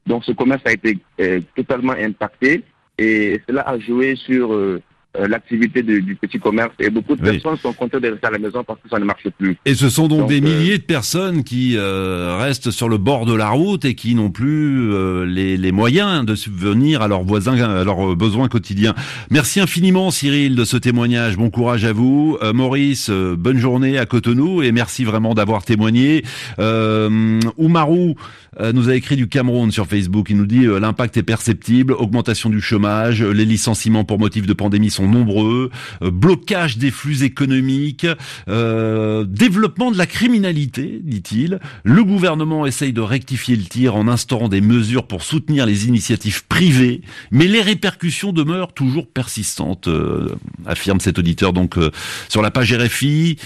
donc 0.07 0.23
ce 0.25 0.31
commerce 0.31 0.61
a 0.65 0.71
été 0.73 0.97
euh, 1.19 1.39
totalement 1.55 1.93
impacté 1.93 2.63
et 2.97 3.41
cela 3.47 3.61
a 3.61 3.77
joué 3.79 4.15
sur 4.15 4.53
euh, 4.53 4.81
euh, 5.17 5.29
l'activité 5.29 5.81
du 5.81 6.15
petit 6.15 6.37
commerce 6.39 6.73
et 6.77 6.89
beaucoup 6.89 7.15
de 7.15 7.21
Oui. 7.23 7.31
personnes 7.39 7.57
sont 7.57 7.71
contentes 7.71 8.01
de 8.01 8.09
rester 8.09 8.27
à 8.27 8.31
la 8.31 8.37
maison 8.37 8.65
parce 8.65 8.79
que 8.81 8.89
ça 8.89 8.99
ne 8.99 9.05
marche 9.05 9.29
plus. 9.37 9.55
Et 9.65 9.73
ce 9.73 9.89
sont 9.89 10.09
donc, 10.09 10.19
Donc, 10.21 10.29
des 10.29 10.39
euh, 10.39 10.43
milliers 10.43 10.77
de 10.77 10.83
personnes 10.83 11.45
qui 11.45 11.75
euh, 11.77 12.35
restent 12.37 12.69
sur 12.69 12.89
le 12.89 12.97
bord 12.97 13.25
de 13.25 13.33
la 13.33 13.47
route 13.47 13.85
et 13.85 13.95
qui 13.95 14.13
n'ont 14.13 14.29
plus 14.29 14.91
euh, 14.91 15.25
les, 15.25 15.55
les 15.55 15.71
moyens 15.71 16.25
de 16.25 16.35
subvenir 16.35 17.01
à 17.01 17.07
leurs 17.07 17.23
voisins, 17.23 17.57
à 17.57 17.85
leurs 17.85 18.17
besoins 18.17 18.49
quotidiens. 18.49 18.93
Merci 19.31 19.61
infiniment 19.61 20.11
Cyril 20.11 20.53
de 20.55 20.65
ce 20.65 20.75
témoignage. 20.75 21.37
Bon 21.37 21.49
courage 21.49 21.85
à 21.85 21.93
vous. 21.93 22.37
Euh, 22.43 22.51
Maurice, 22.51 23.09
euh, 23.09 23.37
bonne 23.37 23.57
journée 23.57 23.97
à 23.97 24.05
Cotonou 24.05 24.63
et 24.63 24.73
merci 24.73 25.05
vraiment 25.05 25.33
d'avoir 25.33 25.63
témoigné. 25.63 26.23
Euh, 26.59 27.39
Oumarou 27.57 28.15
euh, 28.59 28.73
nous 28.73 28.89
a 28.89 28.95
écrit 28.95 29.15
du 29.15 29.27
Cameroun 29.27 29.71
sur 29.71 29.87
Facebook. 29.87 30.29
Il 30.29 30.37
nous 30.37 30.45
dit 30.45 30.65
euh, 30.65 30.79
l'impact 30.79 31.17
est 31.17 31.23
perceptible, 31.23 31.93
augmentation 31.93 32.49
du 32.49 32.61
chômage, 32.61 33.23
les 33.23 33.45
licenciements 33.45 34.03
pour 34.03 34.19
motif 34.19 34.45
de 34.45 34.53
pandémie 34.53 34.89
sont 34.89 35.07
nombreux, 35.07 35.71
euh, 36.01 36.11
blocage 36.11 36.77
des 36.77 36.91
flux 36.91 37.23
économiques, 37.23 38.07
euh, 38.47 39.23
développement 39.25 39.91
de 39.91 39.97
la 39.97 40.05
criminalité, 40.05 40.99
dit-il. 41.03 41.59
Le 41.83 42.03
gouvernement 42.03 42.65
essaye 42.65 42.93
de 42.93 43.01
rectifier 43.01 43.55
le 43.55 43.63
tir 43.63 43.95
en 43.95 44.07
instaurant 44.07 44.49
des 44.49 44.61
mesures 44.61 45.07
pour 45.07 45.23
soutenir 45.23 45.65
les 45.65 45.87
initiatives 45.87 46.45
privées, 46.47 47.01
mais 47.31 47.47
les 47.47 47.61
répercussions 47.61 48.31
demeurent 48.31 48.73
toujours 48.73 49.07
persistantes, 49.07 49.87
euh, 49.87 50.35
affirme 50.65 50.99
cet 50.99 51.19
auditeur 51.19 51.53
donc 51.53 51.77
euh, 51.77 51.91
sur 52.29 52.41
la 52.41 52.51
page 52.51 52.73
RFI. 52.73 53.37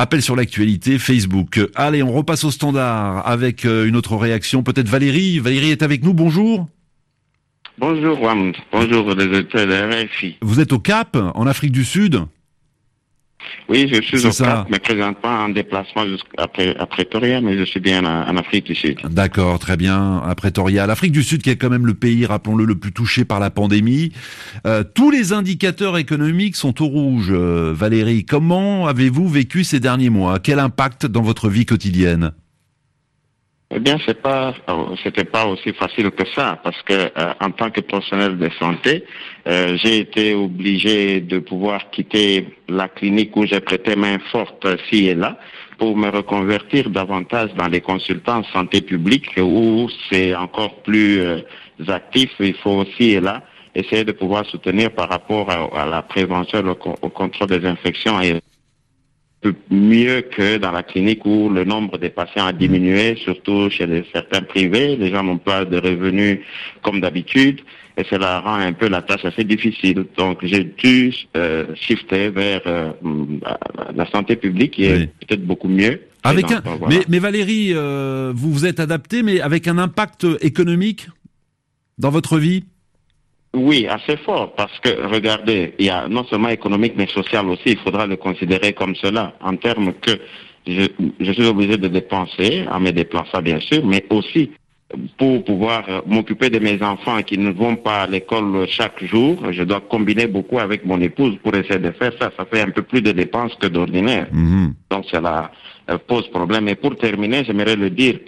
Appel 0.00 0.22
sur 0.22 0.34
l'actualité, 0.34 0.98
Facebook. 0.98 1.60
Allez, 1.74 2.02
on 2.02 2.10
repasse 2.10 2.44
au 2.44 2.50
standard 2.50 3.28
avec 3.28 3.66
euh, 3.66 3.86
une 3.86 3.96
autre 3.96 4.16
réaction. 4.16 4.62
Peut-être 4.62 4.88
Valérie. 4.88 5.38
Valérie 5.40 5.72
est 5.72 5.82
avec 5.82 6.02
nous. 6.02 6.14
Bonjour. 6.14 6.66
Bonjour, 7.76 8.22
Wam. 8.22 8.50
Bonjour, 8.72 9.14
les 9.14 9.26
auditeurs 9.26 9.66
de 9.66 10.06
RFI. 10.06 10.38
Vous 10.40 10.58
êtes 10.58 10.72
au 10.72 10.78
Cap, 10.78 11.18
en 11.34 11.46
Afrique 11.46 11.72
du 11.72 11.84
Sud. 11.84 12.22
Oui, 13.68 13.90
je 13.92 14.00
suis 14.02 14.26
au. 14.26 14.30
Cap, 14.30 14.66
mais 14.70 14.78
présentement 14.78 15.44
en 15.44 15.48
déplacement 15.48 16.04
à 16.38 16.86
Pretoria, 16.86 17.40
mais 17.40 17.58
je 17.58 17.64
suis 17.64 17.80
bien 17.80 18.04
en, 18.04 18.28
en 18.28 18.36
Afrique 18.36 18.66
du 18.66 18.74
Sud. 18.74 18.98
D'accord, 19.08 19.58
très 19.58 19.76
bien. 19.76 20.18
À 20.18 20.34
Pretoria, 20.34 20.86
l'Afrique 20.86 21.12
du 21.12 21.22
Sud 21.22 21.42
qui 21.42 21.50
est 21.50 21.56
quand 21.56 21.70
même 21.70 21.86
le 21.86 21.94
pays, 21.94 22.26
rappelons-le, 22.26 22.64
le 22.64 22.74
plus 22.74 22.92
touché 22.92 23.24
par 23.24 23.40
la 23.40 23.50
pandémie. 23.50 24.12
Euh, 24.66 24.82
tous 24.82 25.10
les 25.10 25.32
indicateurs 25.32 25.98
économiques 25.98 26.56
sont 26.56 26.82
au 26.82 26.86
rouge. 26.86 27.28
Euh, 27.30 27.72
Valérie, 27.74 28.24
comment 28.24 28.86
avez-vous 28.86 29.28
vécu 29.28 29.64
ces 29.64 29.80
derniers 29.80 30.10
mois? 30.10 30.38
Quel 30.38 30.58
impact 30.58 31.06
dans 31.06 31.22
votre 31.22 31.48
vie 31.48 31.66
quotidienne? 31.66 32.32
Eh 33.72 33.78
bien, 33.78 33.98
c'est 34.04 34.20
pas, 34.20 34.52
c'était 35.04 35.24
pas 35.24 35.46
aussi 35.46 35.72
facile 35.72 36.10
que 36.10 36.24
ça, 36.34 36.58
parce 36.64 36.82
que 36.82 36.92
euh, 36.92 37.32
en 37.40 37.52
tant 37.52 37.70
que 37.70 37.80
professionnel 37.80 38.36
de 38.36 38.50
santé, 38.58 39.04
euh, 39.46 39.76
j'ai 39.76 39.98
été 39.98 40.34
obligé 40.34 41.20
de 41.20 41.38
pouvoir 41.38 41.88
quitter 41.90 42.48
la 42.68 42.88
clinique 42.88 43.36
où 43.36 43.46
j'ai 43.46 43.60
prêté 43.60 43.94
main 43.94 44.18
forte 44.32 44.66
ci 44.88 45.06
et 45.06 45.14
là 45.14 45.38
pour 45.78 45.96
me 45.96 46.10
reconvertir 46.10 46.90
davantage 46.90 47.54
dans 47.54 47.68
les 47.68 47.80
consultants 47.80 48.42
santé 48.52 48.80
publique 48.80 49.30
où 49.38 49.88
c'est 50.10 50.34
encore 50.34 50.82
plus 50.82 51.20
euh, 51.20 51.40
actif. 51.86 52.30
Il 52.40 52.54
faut 52.54 52.82
aussi 52.82 53.12
et 53.12 53.20
là 53.20 53.44
essayer 53.76 54.04
de 54.04 54.12
pouvoir 54.12 54.44
soutenir 54.46 54.90
par 54.90 55.08
rapport 55.08 55.48
à, 55.48 55.86
la 55.86 56.02
prévention, 56.02 56.64
au 57.02 57.08
contrôle 57.08 57.48
des 57.48 57.64
infections 57.64 58.20
et 58.20 58.40
peu 59.40 59.54
mieux 59.70 60.22
que 60.22 60.58
dans 60.58 60.70
la 60.72 60.82
clinique 60.82 61.24
où 61.24 61.48
le 61.48 61.64
nombre 61.64 61.96
de 61.98 62.08
patients 62.08 62.46
a 62.46 62.52
diminué, 62.52 63.16
surtout 63.24 63.70
chez 63.70 63.86
les- 63.86 64.04
certains 64.12 64.42
privés. 64.42 64.96
Les 64.96 65.10
gens 65.10 65.22
n'ont 65.22 65.38
pas 65.38 65.64
de 65.64 65.78
revenus 65.78 66.40
comme 66.82 67.00
d'habitude 67.00 67.60
et 67.96 68.04
cela 68.04 68.40
rend 68.40 68.56
un 68.56 68.72
peu 68.74 68.88
la 68.88 69.02
tâche 69.02 69.24
assez 69.24 69.44
difficile. 69.44 70.04
Donc 70.16 70.38
j'ai 70.42 70.64
dû 70.64 71.12
euh, 71.36 71.64
shifter 71.74 72.28
vers 72.30 72.60
euh, 72.66 72.90
la- 73.94 74.06
santé 74.10 74.36
publique 74.36 74.72
qui 74.72 74.84
est 74.84 75.06
peut-être 75.26 75.44
beaucoup 75.44 75.68
mieux. 75.68 76.00
Avec 76.22 76.50
un, 76.52 76.60
voilà. 76.60 76.88
mais, 76.88 77.00
mais 77.08 77.18
Valérie, 77.18 77.70
euh, 77.72 78.32
vous 78.34 78.52
vous 78.52 78.66
êtes 78.66 78.78
adapté, 78.78 79.22
mais 79.22 79.40
avec 79.40 79.66
un 79.68 79.78
impact 79.78 80.26
économique 80.42 81.08
dans 81.96 82.10
votre 82.10 82.38
vie? 82.38 82.64
Oui, 83.52 83.86
assez 83.88 84.16
fort, 84.18 84.54
parce 84.54 84.78
que 84.78 84.90
regardez, 85.08 85.74
il 85.78 85.86
y 85.86 85.90
a 85.90 86.06
non 86.08 86.24
seulement 86.24 86.50
économique 86.50 86.94
mais 86.96 87.08
social 87.08 87.48
aussi, 87.48 87.70
il 87.72 87.78
faudra 87.78 88.06
le 88.06 88.16
considérer 88.16 88.72
comme 88.72 88.94
cela, 88.94 89.34
en 89.40 89.56
termes 89.56 89.92
que 89.94 90.12
je, 90.66 90.86
je 91.18 91.32
suis 91.32 91.46
obligé 91.46 91.76
de 91.76 91.88
dépenser 91.88 92.64
en 92.70 92.78
me 92.78 92.90
déplaçant 92.92 93.42
bien 93.42 93.58
sûr, 93.58 93.84
mais 93.84 94.04
aussi 94.10 94.50
pour 95.18 95.44
pouvoir 95.44 95.84
euh, 95.88 96.00
m'occuper 96.06 96.50
de 96.50 96.58
mes 96.58 96.82
enfants 96.82 97.22
qui 97.22 97.38
ne 97.38 97.50
vont 97.50 97.76
pas 97.76 98.02
à 98.02 98.06
l'école 98.06 98.66
chaque 98.68 99.02
jour, 99.04 99.36
je 99.50 99.62
dois 99.62 99.80
combiner 99.80 100.26
beaucoup 100.26 100.58
avec 100.58 100.84
mon 100.84 101.00
épouse 101.00 101.36
pour 101.42 101.54
essayer 101.54 101.78
de 101.78 101.90
faire 101.92 102.12
ça. 102.18 102.30
Ça 102.36 102.44
fait 102.44 102.62
un 102.62 102.70
peu 102.70 102.82
plus 102.82 103.02
de 103.02 103.12
dépenses 103.12 103.54
que 103.60 103.66
d'ordinaire. 103.68 104.26
Mhm. 104.32 104.74
Donc 104.90 105.04
cela 105.10 105.52
euh, 105.90 105.98
pose 106.06 106.28
problème. 106.28 106.68
Et 106.68 106.74
pour 106.74 106.96
terminer, 106.96 107.44
j'aimerais 107.44 107.76
le 107.76 107.90
dire, 107.90 108.18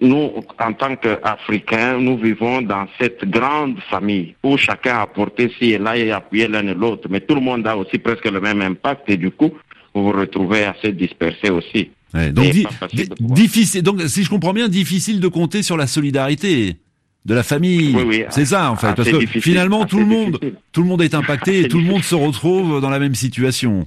nous, 0.00 0.30
en 0.58 0.72
tant 0.72 0.96
qu'Africains, 0.96 1.98
nous 1.98 2.16
vivons 2.18 2.62
dans 2.62 2.86
cette 3.00 3.24
grande 3.28 3.78
famille 3.90 4.34
où 4.42 4.56
chacun 4.56 4.96
a 4.96 5.02
apporté 5.02 5.50
ci 5.58 5.70
et 5.72 5.78
là 5.78 5.96
et 5.96 6.10
appuyé 6.10 6.48
l'un 6.48 6.66
et 6.66 6.74
l'autre. 6.74 7.08
Mais 7.10 7.20
tout 7.20 7.34
le 7.34 7.40
monde 7.40 7.66
a 7.66 7.76
aussi 7.76 7.98
presque 7.98 8.24
le 8.30 8.40
même 8.40 8.60
impact 8.60 9.08
et 9.08 9.16
du 9.16 9.30
coup, 9.30 9.52
vous 9.94 10.04
vous 10.04 10.12
retrouvez 10.12 10.64
assez 10.64 10.92
dispersés 10.92 11.50
aussi. 11.50 11.90
Ouais, 12.14 12.32
donc, 12.32 12.50
di- 12.50 12.66
difficile. 13.20 13.82
Donc, 13.82 14.00
si 14.02 14.24
je 14.24 14.30
comprends 14.30 14.52
bien, 14.52 14.68
difficile 14.68 15.20
de 15.20 15.28
compter 15.28 15.62
sur 15.62 15.76
la 15.76 15.86
solidarité 15.86 16.76
de 17.24 17.34
la 17.34 17.42
famille. 17.42 17.94
Oui, 17.94 18.02
oui, 18.06 18.24
c'est 18.30 18.46
ça 18.46 18.70
en 18.72 18.76
fait, 18.76 18.94
parce 18.94 19.10
que 19.10 19.26
finalement 19.40 19.84
tout 19.84 19.98
le 19.98 20.06
monde, 20.06 20.32
difficile. 20.32 20.54
tout 20.72 20.82
le 20.82 20.88
monde 20.88 21.02
est 21.02 21.14
impacté 21.14 21.60
et 21.60 21.68
tout 21.68 21.78
le 21.78 21.84
monde 21.84 22.02
se 22.02 22.14
retrouve 22.14 22.80
dans 22.80 22.90
la 22.90 22.98
même 22.98 23.14
situation. 23.14 23.86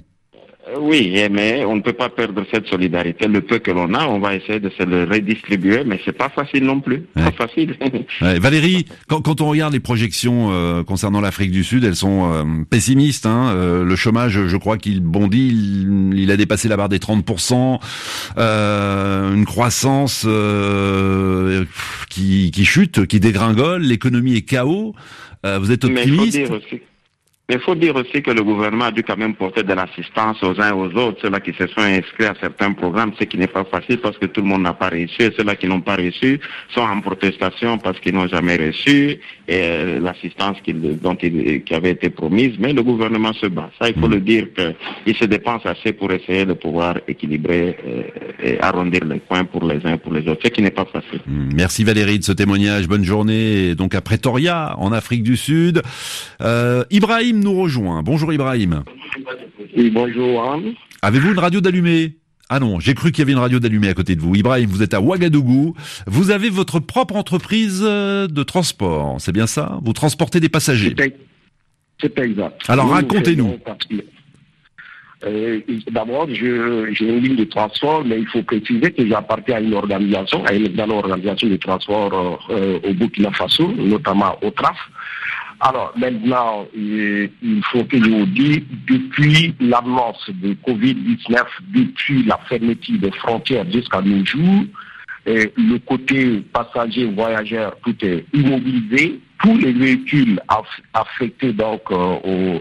Euh, 0.74 0.78
oui, 0.80 1.16
mais 1.30 1.64
on 1.64 1.76
ne 1.76 1.80
peut 1.80 1.92
pas 1.92 2.08
perdre 2.08 2.44
cette 2.52 2.66
solidarité. 2.66 3.26
Le 3.26 3.40
peu 3.40 3.58
que 3.58 3.70
l'on 3.70 3.92
a, 3.94 4.06
on 4.06 4.18
va 4.18 4.34
essayer 4.34 4.60
de 4.60 4.70
se 4.70 4.82
le 4.82 5.04
redistribuer, 5.04 5.84
mais 5.84 6.00
c'est 6.04 6.16
pas 6.16 6.28
facile 6.28 6.64
non 6.64 6.80
plus. 6.80 7.00
Pas 7.14 7.32
facile. 7.32 7.76
Valérie, 8.20 8.86
quand, 9.08 9.40
on 9.40 9.48
regarde 9.48 9.72
les 9.72 9.80
projections 9.80 10.50
euh, 10.52 10.82
concernant 10.82 11.20
l'Afrique 11.20 11.50
du 11.50 11.64
Sud, 11.64 11.84
elles 11.84 11.96
sont 11.96 12.32
euh, 12.32 12.44
pessimistes. 12.68 13.26
Hein. 13.26 13.52
Euh, 13.54 13.84
le 13.84 13.96
chômage, 13.96 14.46
je 14.46 14.56
crois 14.56 14.78
qu'il 14.78 15.00
bondit, 15.00 15.48
il, 16.14 16.30
a 16.30 16.36
dépassé 16.36 16.68
la 16.68 16.76
barre 16.76 16.88
des 16.88 16.98
30%. 16.98 17.80
une 18.36 19.44
croissance 19.44 20.26
qui, 22.10 22.50
qui 22.50 22.64
chute, 22.64 23.06
qui 23.06 23.20
dégringole. 23.20 23.82
L'économie 23.82 24.36
est 24.36 24.42
chaos. 24.42 24.94
vous 25.44 25.72
êtes 25.72 25.84
optimiste 25.84 26.36
mais 26.36 26.42
il 26.42 26.46
faut 26.46 26.58
dire 26.58 26.66
aussi 26.66 26.82
que 27.58 28.30
le 28.30 28.42
gouvernement 28.42 28.86
a 28.86 28.90
dû 28.90 29.02
quand 29.02 29.16
même 29.16 29.34
porter 29.34 29.62
de 29.62 29.72
l'assistance 29.72 30.42
aux 30.42 30.60
uns 30.60 30.70
et 30.70 30.72
aux 30.72 30.90
autres, 30.96 31.18
ceux-là 31.22 31.40
qui 31.40 31.52
se 31.52 31.66
sont 31.68 31.80
inscrits 31.80 32.26
à 32.26 32.34
certains 32.40 32.72
programmes, 32.72 33.12
ce 33.18 33.24
qui 33.24 33.36
n'est 33.38 33.46
pas 33.46 33.64
facile 33.64 33.98
parce 33.98 34.18
que 34.18 34.26
tout 34.26 34.40
le 34.40 34.46
monde 34.46 34.62
n'a 34.62 34.72
pas 34.72 34.88
reçu, 34.88 35.22
et 35.22 35.30
ceux-là 35.36 35.56
qui 35.56 35.66
n'ont 35.66 35.80
pas 35.80 35.96
reçu 35.96 36.40
sont 36.74 36.82
en 36.82 37.00
protestation 37.00 37.78
parce 37.78 37.98
qu'ils 38.00 38.14
n'ont 38.14 38.28
jamais 38.28 38.56
reçu 38.56 39.18
euh, 39.50 40.00
l'assistance 40.00 40.56
qui, 40.64 40.72
dont 40.72 41.16
qui 41.16 41.74
avait 41.74 41.90
été 41.90 42.10
promise, 42.10 42.54
mais 42.58 42.72
le 42.72 42.82
gouvernement 42.82 43.32
se 43.34 43.46
bat. 43.46 43.70
Ça, 43.80 43.88
il 43.88 44.00
faut 44.00 44.08
le 44.08 44.20
dire 44.20 44.46
qu'il 44.54 45.16
se 45.16 45.24
dépense 45.24 45.66
assez 45.66 45.92
pour 45.92 46.10
essayer 46.12 46.46
de 46.46 46.54
pouvoir 46.54 46.98
équilibrer 47.06 47.76
euh, 47.86 48.02
et 48.42 48.60
arrondir 48.60 49.04
les 49.04 49.18
points 49.18 49.44
pour 49.44 49.64
les 49.64 49.84
uns 49.84 49.94
et 49.94 49.98
pour 49.98 50.12
les 50.12 50.26
autres, 50.28 50.40
ce 50.44 50.48
qui 50.48 50.62
n'est 50.62 50.70
pas 50.70 50.86
facile. 50.86 51.20
Hmm. 51.26 51.50
Merci 51.54 51.84
Valérie 51.84 52.18
de 52.18 52.24
ce 52.24 52.32
témoignage. 52.32 52.88
Bonne 52.88 53.04
journée. 53.04 53.74
Donc 53.74 53.94
à 53.94 54.00
Pretoria, 54.00 54.74
en 54.78 54.92
Afrique 54.92 55.22
du 55.22 55.36
Sud. 55.36 55.82
Euh, 56.40 56.84
Ibrahim 56.90 57.40
nous 57.44 57.54
rejoint. 57.54 58.02
Bonjour 58.02 58.32
Ibrahim. 58.32 58.82
Oui, 59.76 59.90
bonjour. 59.90 60.60
Avez-vous 61.02 61.32
une 61.32 61.38
radio 61.38 61.60
d'allumée? 61.60 62.16
Ah 62.48 62.60
non, 62.60 62.80
j'ai 62.80 62.94
cru 62.94 63.10
qu'il 63.10 63.20
y 63.20 63.22
avait 63.22 63.32
une 63.32 63.38
radio 63.38 63.58
d'allumée 63.58 63.88
à 63.88 63.94
côté 63.94 64.16
de 64.16 64.20
vous. 64.20 64.34
Ibrahim, 64.34 64.68
vous 64.68 64.82
êtes 64.82 64.94
à 64.94 65.00
Ouagadougou. 65.00 65.74
Vous 66.06 66.30
avez 66.30 66.50
votre 66.50 66.78
propre 66.78 67.16
entreprise 67.16 67.82
euh, 67.84 68.26
de 68.26 68.42
transport, 68.42 69.16
c'est 69.18 69.32
bien 69.32 69.46
ça? 69.46 69.78
Vous 69.82 69.92
transportez 69.92 70.40
des 70.40 70.48
passagers 70.48 70.94
C'est 72.00 72.18
exact. 72.18 72.62
Alors 72.68 72.90
racontez-nous. 72.90 73.58
Euh, 75.24 75.60
d'abord, 75.90 76.28
j'ai 76.28 76.46
une 76.46 77.20
ligne 77.20 77.36
de 77.36 77.44
transport, 77.44 78.04
mais 78.04 78.18
il 78.20 78.26
faut 78.26 78.42
préciser 78.42 78.92
que 78.92 79.06
j'appartiens 79.06 79.56
à 79.56 79.60
une 79.60 79.72
organisation, 79.72 80.44
à 80.44 80.52
une 80.52 80.78
organisation 80.90 81.48
de 81.48 81.56
transport 81.56 82.46
euh, 82.50 82.78
au 82.84 82.92
Burkina 82.92 83.32
Faso, 83.32 83.72
notamment 83.72 84.36
au 84.42 84.50
TRAF. 84.50 84.76
Alors 85.60 85.92
maintenant, 85.96 86.66
il 86.74 87.30
faut 87.70 87.84
que 87.84 87.96
je 87.96 88.10
vous 88.10 88.26
dise, 88.26 88.62
depuis 88.86 89.54
l'annonce 89.60 90.28
de 90.28 90.54
Covid-19, 90.66 91.42
depuis 91.74 92.24
la 92.24 92.38
fermeture 92.48 92.98
des 92.98 93.12
frontières 93.12 93.70
jusqu'à 93.70 94.00
nos 94.00 94.24
jours, 94.24 94.64
le 95.26 95.78
côté 95.78 96.42
passager, 96.52 97.06
voyageur, 97.06 97.76
tout 97.84 97.96
est 98.04 98.24
immobilisé. 98.32 99.20
Tous 99.42 99.56
les 99.58 99.72
véhicules 99.72 100.40
affectés 100.94 101.52
donc 101.52 101.82
euh, 101.90 102.58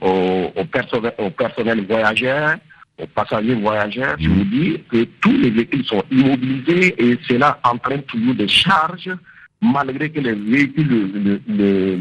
au, 0.00 0.64
personnel, 0.64 1.14
au 1.18 1.30
personnel 1.30 1.86
voyageur, 1.86 2.56
aux 2.98 3.06
passagers 3.06 3.54
voyageurs, 3.54 4.16
je 4.18 4.28
vous 4.28 4.44
dis 4.44 4.82
que 4.90 5.04
tous 5.20 5.32
les 5.32 5.50
véhicules 5.50 5.84
sont 5.84 6.02
immobilisés 6.10 6.94
et 6.98 7.18
cela 7.28 7.58
entraîne 7.64 8.02
toujours 8.02 8.34
des 8.34 8.48
charges 8.48 9.10
malgré 9.62 10.10
que 10.10 10.20
les 10.20 10.32
véhicules 10.32 11.40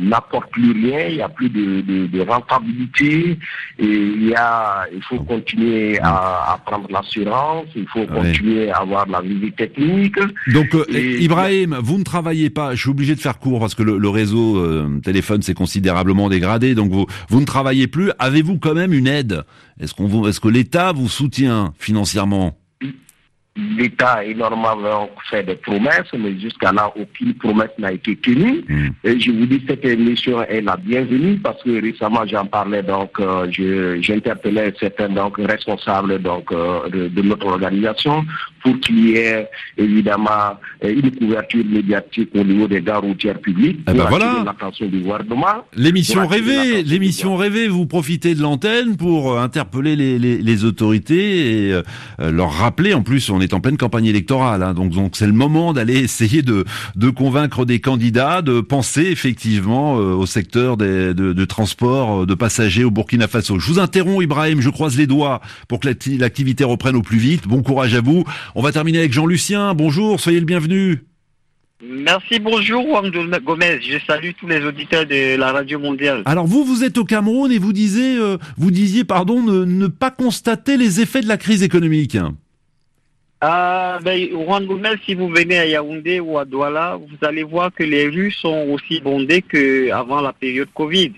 n'apportent 0.02 0.52
plus 0.52 0.72
rien, 0.72 1.08
il 1.08 1.16
n'y 1.16 1.22
a 1.22 1.30
plus 1.30 1.50
de, 1.50 2.20
rentabilité, 2.22 3.38
et 3.80 3.86
il, 3.86 4.28
y 4.28 4.36
a, 4.36 4.86
il 4.94 5.02
faut 5.04 5.20
continuer 5.20 6.00
à, 6.02 6.60
prendre 6.66 6.88
l'assurance, 6.92 7.66
il 7.76 7.88
faut 7.88 8.06
continuer 8.06 8.72
à 8.72 8.80
avoir 8.80 9.08
la 9.08 9.22
visite 9.22 9.56
technique. 9.56 10.18
Donc, 10.54 10.74
euh, 10.74 10.86
Ibrahim, 10.92 11.78
vous 11.82 11.98
ne 11.98 12.04
travaillez 12.04 12.50
pas, 12.50 12.76
je 12.76 12.82
suis 12.82 12.90
obligé 12.90 13.16
de 13.16 13.22
faire 13.22 13.40
court 13.40 13.60
parce 13.60 13.76
que 13.76 13.84
le, 13.84 14.10
réseau 14.10 14.58
euh, 14.58 15.00
téléphone 15.04 15.42
s'est 15.42 15.54
considérablement 15.54 16.30
dégradé, 16.30 16.76
donc 16.76 16.92
vous, 16.92 17.06
vous 17.30 17.40
ne 17.40 17.46
travaillez 17.46 17.88
plus. 17.88 18.12
Avez-vous 18.20 18.58
quand 18.60 18.74
même 18.74 18.94
une 18.94 19.08
aide? 19.08 19.44
Est-ce 19.80 19.94
qu'on 19.94 20.28
est-ce 20.28 20.40
que 20.40 20.48
l'État 20.48 20.94
vous 20.94 21.10
soutient 21.10 21.74
financièrement? 21.78 22.58
l'État 23.56 24.24
énormément 24.26 25.10
fait 25.30 25.44
des 25.44 25.56
promesses, 25.56 26.12
mais 26.18 26.38
jusqu'à 26.40 26.72
là, 26.72 26.92
aucune 26.96 27.34
promesse 27.36 27.72
n'a 27.78 27.94
été 27.94 28.16
tenue. 28.18 28.64
Hmm. 28.68 28.90
Et 29.04 29.20
je 29.20 29.32
vous 29.32 29.46
dis, 29.46 29.64
cette 29.68 29.86
émission 29.86 30.44
est 30.44 30.62
la 30.62 30.76
bienvenue 30.76 31.38
parce 31.38 31.62
que 31.64 31.82
récemment, 31.82 32.26
j'en 32.26 32.46
parlais, 32.46 32.84
donc, 32.84 33.12
euh, 33.20 33.48
j'interpellais 34.02 34.74
certains 34.80 35.10
donc, 35.10 35.38
responsables 35.38 36.22
donc, 36.22 36.52
euh, 36.52 36.90
de, 36.90 37.22
notre 37.22 37.48
organisation 37.48 38.26
pour 38.62 38.80
qu'il 38.82 39.10
y 39.10 39.16
ait 39.18 39.48
évidemment 39.78 40.60
une 40.84 41.12
couverture 41.16 41.64
médiatique 41.66 42.30
au 42.36 42.44
niveau 42.44 42.68
des 42.68 42.82
gares 42.82 43.02
routières 43.02 43.40
publiques 43.40 43.80
eh 43.88 43.94
ben 43.94 44.06
voilà. 44.10 44.44
l'attention 44.46 44.88
du 44.88 45.00
gouvernement. 45.00 45.66
L'émission 45.76 46.28
rêvée, 46.28 46.84
l'émission 46.84 47.36
rêvée, 47.36 47.68
vous 47.68 47.86
profitez 47.86 48.36
de 48.36 48.42
l'antenne 48.42 48.98
pour 48.98 49.34
euh, 49.34 49.42
interpeller 49.42 49.96
les, 49.96 50.20
les, 50.20 50.38
les 50.38 50.64
autorités 50.64 51.68
et 51.68 51.74
euh, 51.74 51.84
leur 52.20 52.52
rappeler, 52.52 52.94
en 52.94 53.04
plus 53.04 53.30
on 53.30 53.42
est 53.42 53.45
en 53.54 53.60
pleine 53.60 53.78
campagne 53.78 54.06
électorale, 54.06 54.64
hein, 54.64 54.74
donc 54.74 54.92
donc 54.92 55.16
c'est 55.16 55.28
le 55.28 55.34
moment 55.34 55.74
d'aller 55.74 55.98
essayer 55.98 56.42
de, 56.42 56.66
de 56.96 57.10
convaincre 57.10 57.66
des 57.66 57.80
candidats 57.80 58.42
de 58.42 58.62
penser 58.62 59.04
effectivement 59.04 60.00
euh, 60.00 60.14
au 60.14 60.26
secteur 60.26 60.78
des, 60.78 61.14
de, 61.14 61.34
de 61.34 61.46
transport 61.46 62.26
de 62.26 62.34
passagers 62.34 62.84
au 62.84 62.92
Burkina 62.92 63.28
Faso. 63.28 63.60
Je 63.60 63.72
vous 63.72 63.80
interromps 63.80 64.24
Ibrahim, 64.24 64.62
je 64.62 64.70
croise 64.70 64.98
les 64.98 65.08
doigts 65.08 65.42
pour 65.68 65.80
que 65.80 65.88
l'activité 66.20 66.64
reprenne 66.64 66.96
au 66.96 67.02
plus 67.02 67.18
vite. 67.18 67.48
Bon 67.48 67.62
courage 67.62 67.96
à 67.96 68.02
vous. 68.02 68.24
On 68.56 68.62
va 68.62 68.72
terminer 68.72 69.00
avec 69.00 69.14
Jean-Lucien. 69.14 69.74
Bonjour, 69.74 70.20
soyez 70.20 70.40
le 70.40 70.46
bienvenu. 70.46 71.04
Merci, 71.84 72.40
bonjour 72.40 72.84
Juan 72.84 73.12
Gomez. 73.44 73.80
Je 73.82 73.98
salue 74.08 74.32
tous 74.40 74.48
les 74.48 74.64
auditeurs 74.64 75.06
de 75.06 75.36
la 75.38 75.52
radio 75.52 75.78
mondiale. 75.78 76.24
Alors 76.26 76.48
vous, 76.48 76.64
vous 76.64 76.84
êtes 76.84 76.98
au 76.98 77.04
Cameroun 77.04 77.52
et 77.52 77.60
vous 77.60 77.74
disiez, 77.74 78.18
euh, 78.18 78.38
vous 78.58 78.72
disiez, 78.72 79.04
pardon, 79.04 79.42
ne, 79.42 79.88
pas 79.88 80.10
constater 80.10 80.78
les 80.78 81.02
effets 81.02 81.22
de 81.22 81.28
la 81.28 81.38
crise 81.38 81.64
économique. 81.64 82.18
Ah, 83.48 84.00
ben, 84.04 84.28
Gomez, 84.66 84.96
si 85.06 85.14
vous 85.14 85.30
venez 85.30 85.60
à 85.60 85.68
Yaoundé 85.68 86.20
ou 86.20 86.40
à 86.40 86.46
Douala, 86.46 86.98
vous 86.98 87.28
allez 87.28 87.44
voir 87.44 87.72
que 87.72 87.84
les 87.84 88.08
rues 88.08 88.32
sont 88.32 88.70
aussi 88.72 89.00
bondées 89.02 89.44
qu'avant 89.44 90.20
la 90.20 90.34
période 90.34 90.70
Covid. 90.74 91.12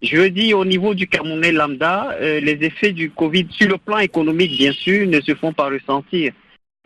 Je 0.00 0.22
dis 0.28 0.54
au 0.54 0.64
niveau 0.64 0.94
du 0.94 1.06
Camerounais 1.06 1.52
lambda, 1.52 2.16
euh, 2.18 2.40
les 2.40 2.56
effets 2.64 2.92
du 2.92 3.10
Covid 3.10 3.48
sur 3.50 3.68
le 3.68 3.76
plan 3.76 3.98
économique, 3.98 4.56
bien 4.56 4.72
sûr, 4.72 5.06
ne 5.06 5.20
se 5.20 5.34
font 5.34 5.52
pas 5.52 5.68
ressentir. 5.68 6.32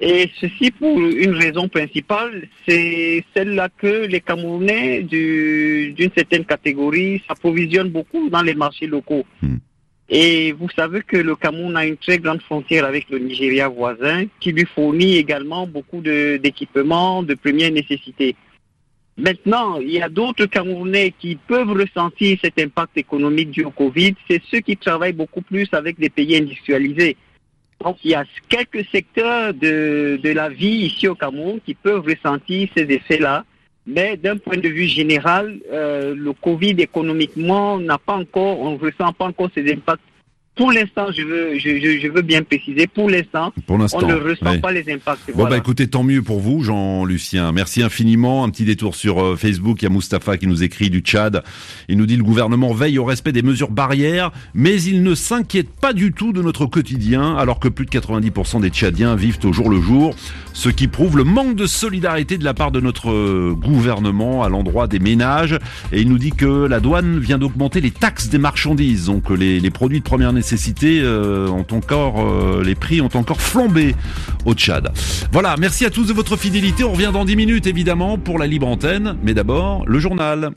Et 0.00 0.28
ceci 0.40 0.72
pour 0.72 0.98
une 0.98 1.36
raison 1.36 1.68
principale, 1.68 2.48
c'est 2.66 3.24
celle-là 3.32 3.68
que 3.68 4.06
les 4.06 4.20
Camerounais 4.20 5.02
d'une 5.04 6.10
certaine 6.16 6.44
catégorie 6.44 7.22
s'approvisionnent 7.28 7.90
beaucoup 7.90 8.28
dans 8.28 8.42
les 8.42 8.54
marchés 8.54 8.88
locaux. 8.88 9.24
Hmm. 9.40 9.58
Et 10.12 10.50
vous 10.50 10.68
savez 10.74 11.02
que 11.02 11.16
le 11.16 11.36
Cameroun 11.36 11.76
a 11.76 11.86
une 11.86 11.96
très 11.96 12.18
grande 12.18 12.42
frontière 12.42 12.84
avec 12.84 13.08
le 13.10 13.20
Nigeria 13.20 13.68
voisin 13.68 14.24
qui 14.40 14.50
lui 14.50 14.66
fournit 14.66 15.16
également 15.16 15.68
beaucoup 15.68 16.00
d'équipements 16.00 17.22
de, 17.22 17.34
première 17.34 17.70
nécessité. 17.70 18.34
Maintenant, 19.16 19.78
il 19.78 19.92
y 19.92 20.02
a 20.02 20.08
d'autres 20.08 20.46
Camerounais 20.46 21.14
qui 21.16 21.36
peuvent 21.36 21.70
ressentir 21.70 22.38
cet 22.42 22.58
impact 22.58 22.98
économique 22.98 23.52
du 23.52 23.64
Covid. 23.66 24.14
C'est 24.28 24.42
ceux 24.50 24.60
qui 24.60 24.76
travaillent 24.76 25.12
beaucoup 25.12 25.42
plus 25.42 25.68
avec 25.72 26.00
des 26.00 26.10
pays 26.10 26.36
industrialisés. 26.36 27.16
Donc 27.84 27.98
il 28.02 28.10
y 28.10 28.14
a 28.14 28.24
quelques 28.48 28.84
secteurs 28.90 29.54
de, 29.54 30.18
de 30.20 30.30
la 30.30 30.48
vie 30.48 30.86
ici 30.86 31.06
au 31.06 31.14
Cameroun 31.14 31.60
qui 31.64 31.74
peuvent 31.74 32.04
ressentir 32.04 32.68
ces 32.76 32.82
effets-là. 32.82 33.44
Mais 33.86 34.16
d'un 34.16 34.36
point 34.36 34.58
de 34.58 34.68
vue 34.68 34.86
général, 34.86 35.58
euh, 35.72 36.14
le 36.14 36.32
Covid 36.32 36.76
économiquement 36.78 37.78
n'a 37.78 37.98
pas 37.98 38.14
encore, 38.14 38.60
on 38.60 38.72
ne 38.72 38.78
ressent 38.78 39.12
pas 39.12 39.26
encore 39.26 39.48
ces 39.54 39.72
impacts 39.72 40.02
pour 40.56 40.72
l'instant, 40.72 41.06
je 41.10 41.22
veux, 41.22 41.58
je, 41.58 42.08
veux 42.08 42.22
bien 42.22 42.42
préciser, 42.42 42.86
pour 42.86 43.08
l'instant, 43.08 43.52
on 43.68 43.78
ne 43.78 44.14
ressent 44.14 44.60
pas 44.60 44.72
les 44.72 44.92
impacts. 44.92 45.34
Bon, 45.34 45.48
bah 45.48 45.56
écoutez, 45.56 45.86
tant 45.86 46.02
mieux 46.02 46.22
pour 46.22 46.40
vous, 46.40 46.62
Jean-Lucien. 46.62 47.52
Merci 47.52 47.82
infiniment. 47.82 48.44
Un 48.44 48.50
petit 48.50 48.64
détour 48.64 48.94
sur 48.94 49.22
euh, 49.22 49.36
Facebook. 49.36 49.80
Il 49.80 49.84
y 49.84 49.86
a 49.86 49.90
Mustapha 49.90 50.36
qui 50.36 50.46
nous 50.46 50.62
écrit 50.62 50.90
du 50.90 51.00
Tchad. 51.00 51.42
Il 51.88 51.96
nous 51.96 52.04
dit 52.04 52.16
le 52.16 52.24
gouvernement 52.24 52.74
veille 52.74 52.98
au 52.98 53.04
respect 53.04 53.32
des 53.32 53.42
mesures 53.42 53.70
barrières, 53.70 54.32
mais 54.52 54.82
il 54.82 55.02
ne 55.02 55.14
s'inquiète 55.14 55.70
pas 55.70 55.92
du 55.92 56.12
tout 56.12 56.32
de 56.32 56.42
notre 56.42 56.66
quotidien, 56.66 57.36
alors 57.36 57.58
que 57.58 57.68
plus 57.68 57.86
de 57.86 57.90
90% 57.90 58.60
des 58.60 58.70
Tchadiens 58.70 59.14
vivent 59.14 59.38
au 59.44 59.52
jour 59.52 59.70
le 59.70 59.80
jour, 59.80 60.14
ce 60.52 60.68
qui 60.68 60.88
prouve 60.88 61.16
le 61.16 61.24
manque 61.24 61.54
de 61.54 61.66
solidarité 61.66 62.36
de 62.36 62.44
la 62.44 62.54
part 62.54 62.72
de 62.72 62.80
notre 62.80 63.10
euh, 63.10 63.54
gouvernement 63.56 64.42
à 64.42 64.48
l'endroit 64.48 64.88
des 64.88 64.98
ménages. 64.98 65.56
Et 65.92 66.02
il 66.02 66.08
nous 66.08 66.18
dit 66.18 66.32
que 66.32 66.66
la 66.66 66.80
douane 66.80 67.18
vient 67.18 67.38
d'augmenter 67.38 67.80
les 67.80 67.92
taxes 67.92 68.28
des 68.28 68.38
marchandises, 68.38 69.06
donc 69.06 69.30
les, 69.30 69.58
les 69.58 69.70
produits 69.70 70.00
de 70.00 70.04
première 70.04 70.32
nécessité 70.32 70.39
nécessité 70.40 71.00
euh, 71.02 71.48
ont 71.48 71.66
encore 71.70 72.20
euh, 72.20 72.62
les 72.64 72.74
prix 72.74 73.02
ont 73.02 73.10
encore 73.14 73.42
flambé 73.42 73.94
au 74.46 74.54
Tchad. 74.54 74.90
Voilà, 75.32 75.56
merci 75.58 75.84
à 75.84 75.90
tous 75.90 76.06
de 76.06 76.14
votre 76.14 76.36
fidélité. 76.38 76.82
On 76.82 76.92
revient 76.92 77.10
dans 77.12 77.26
10 77.26 77.36
minutes 77.36 77.66
évidemment 77.66 78.16
pour 78.16 78.38
la 78.38 78.46
libre 78.46 78.66
antenne, 78.66 79.16
mais 79.22 79.34
d'abord 79.34 79.84
le 79.86 79.98
journal. 79.98 80.52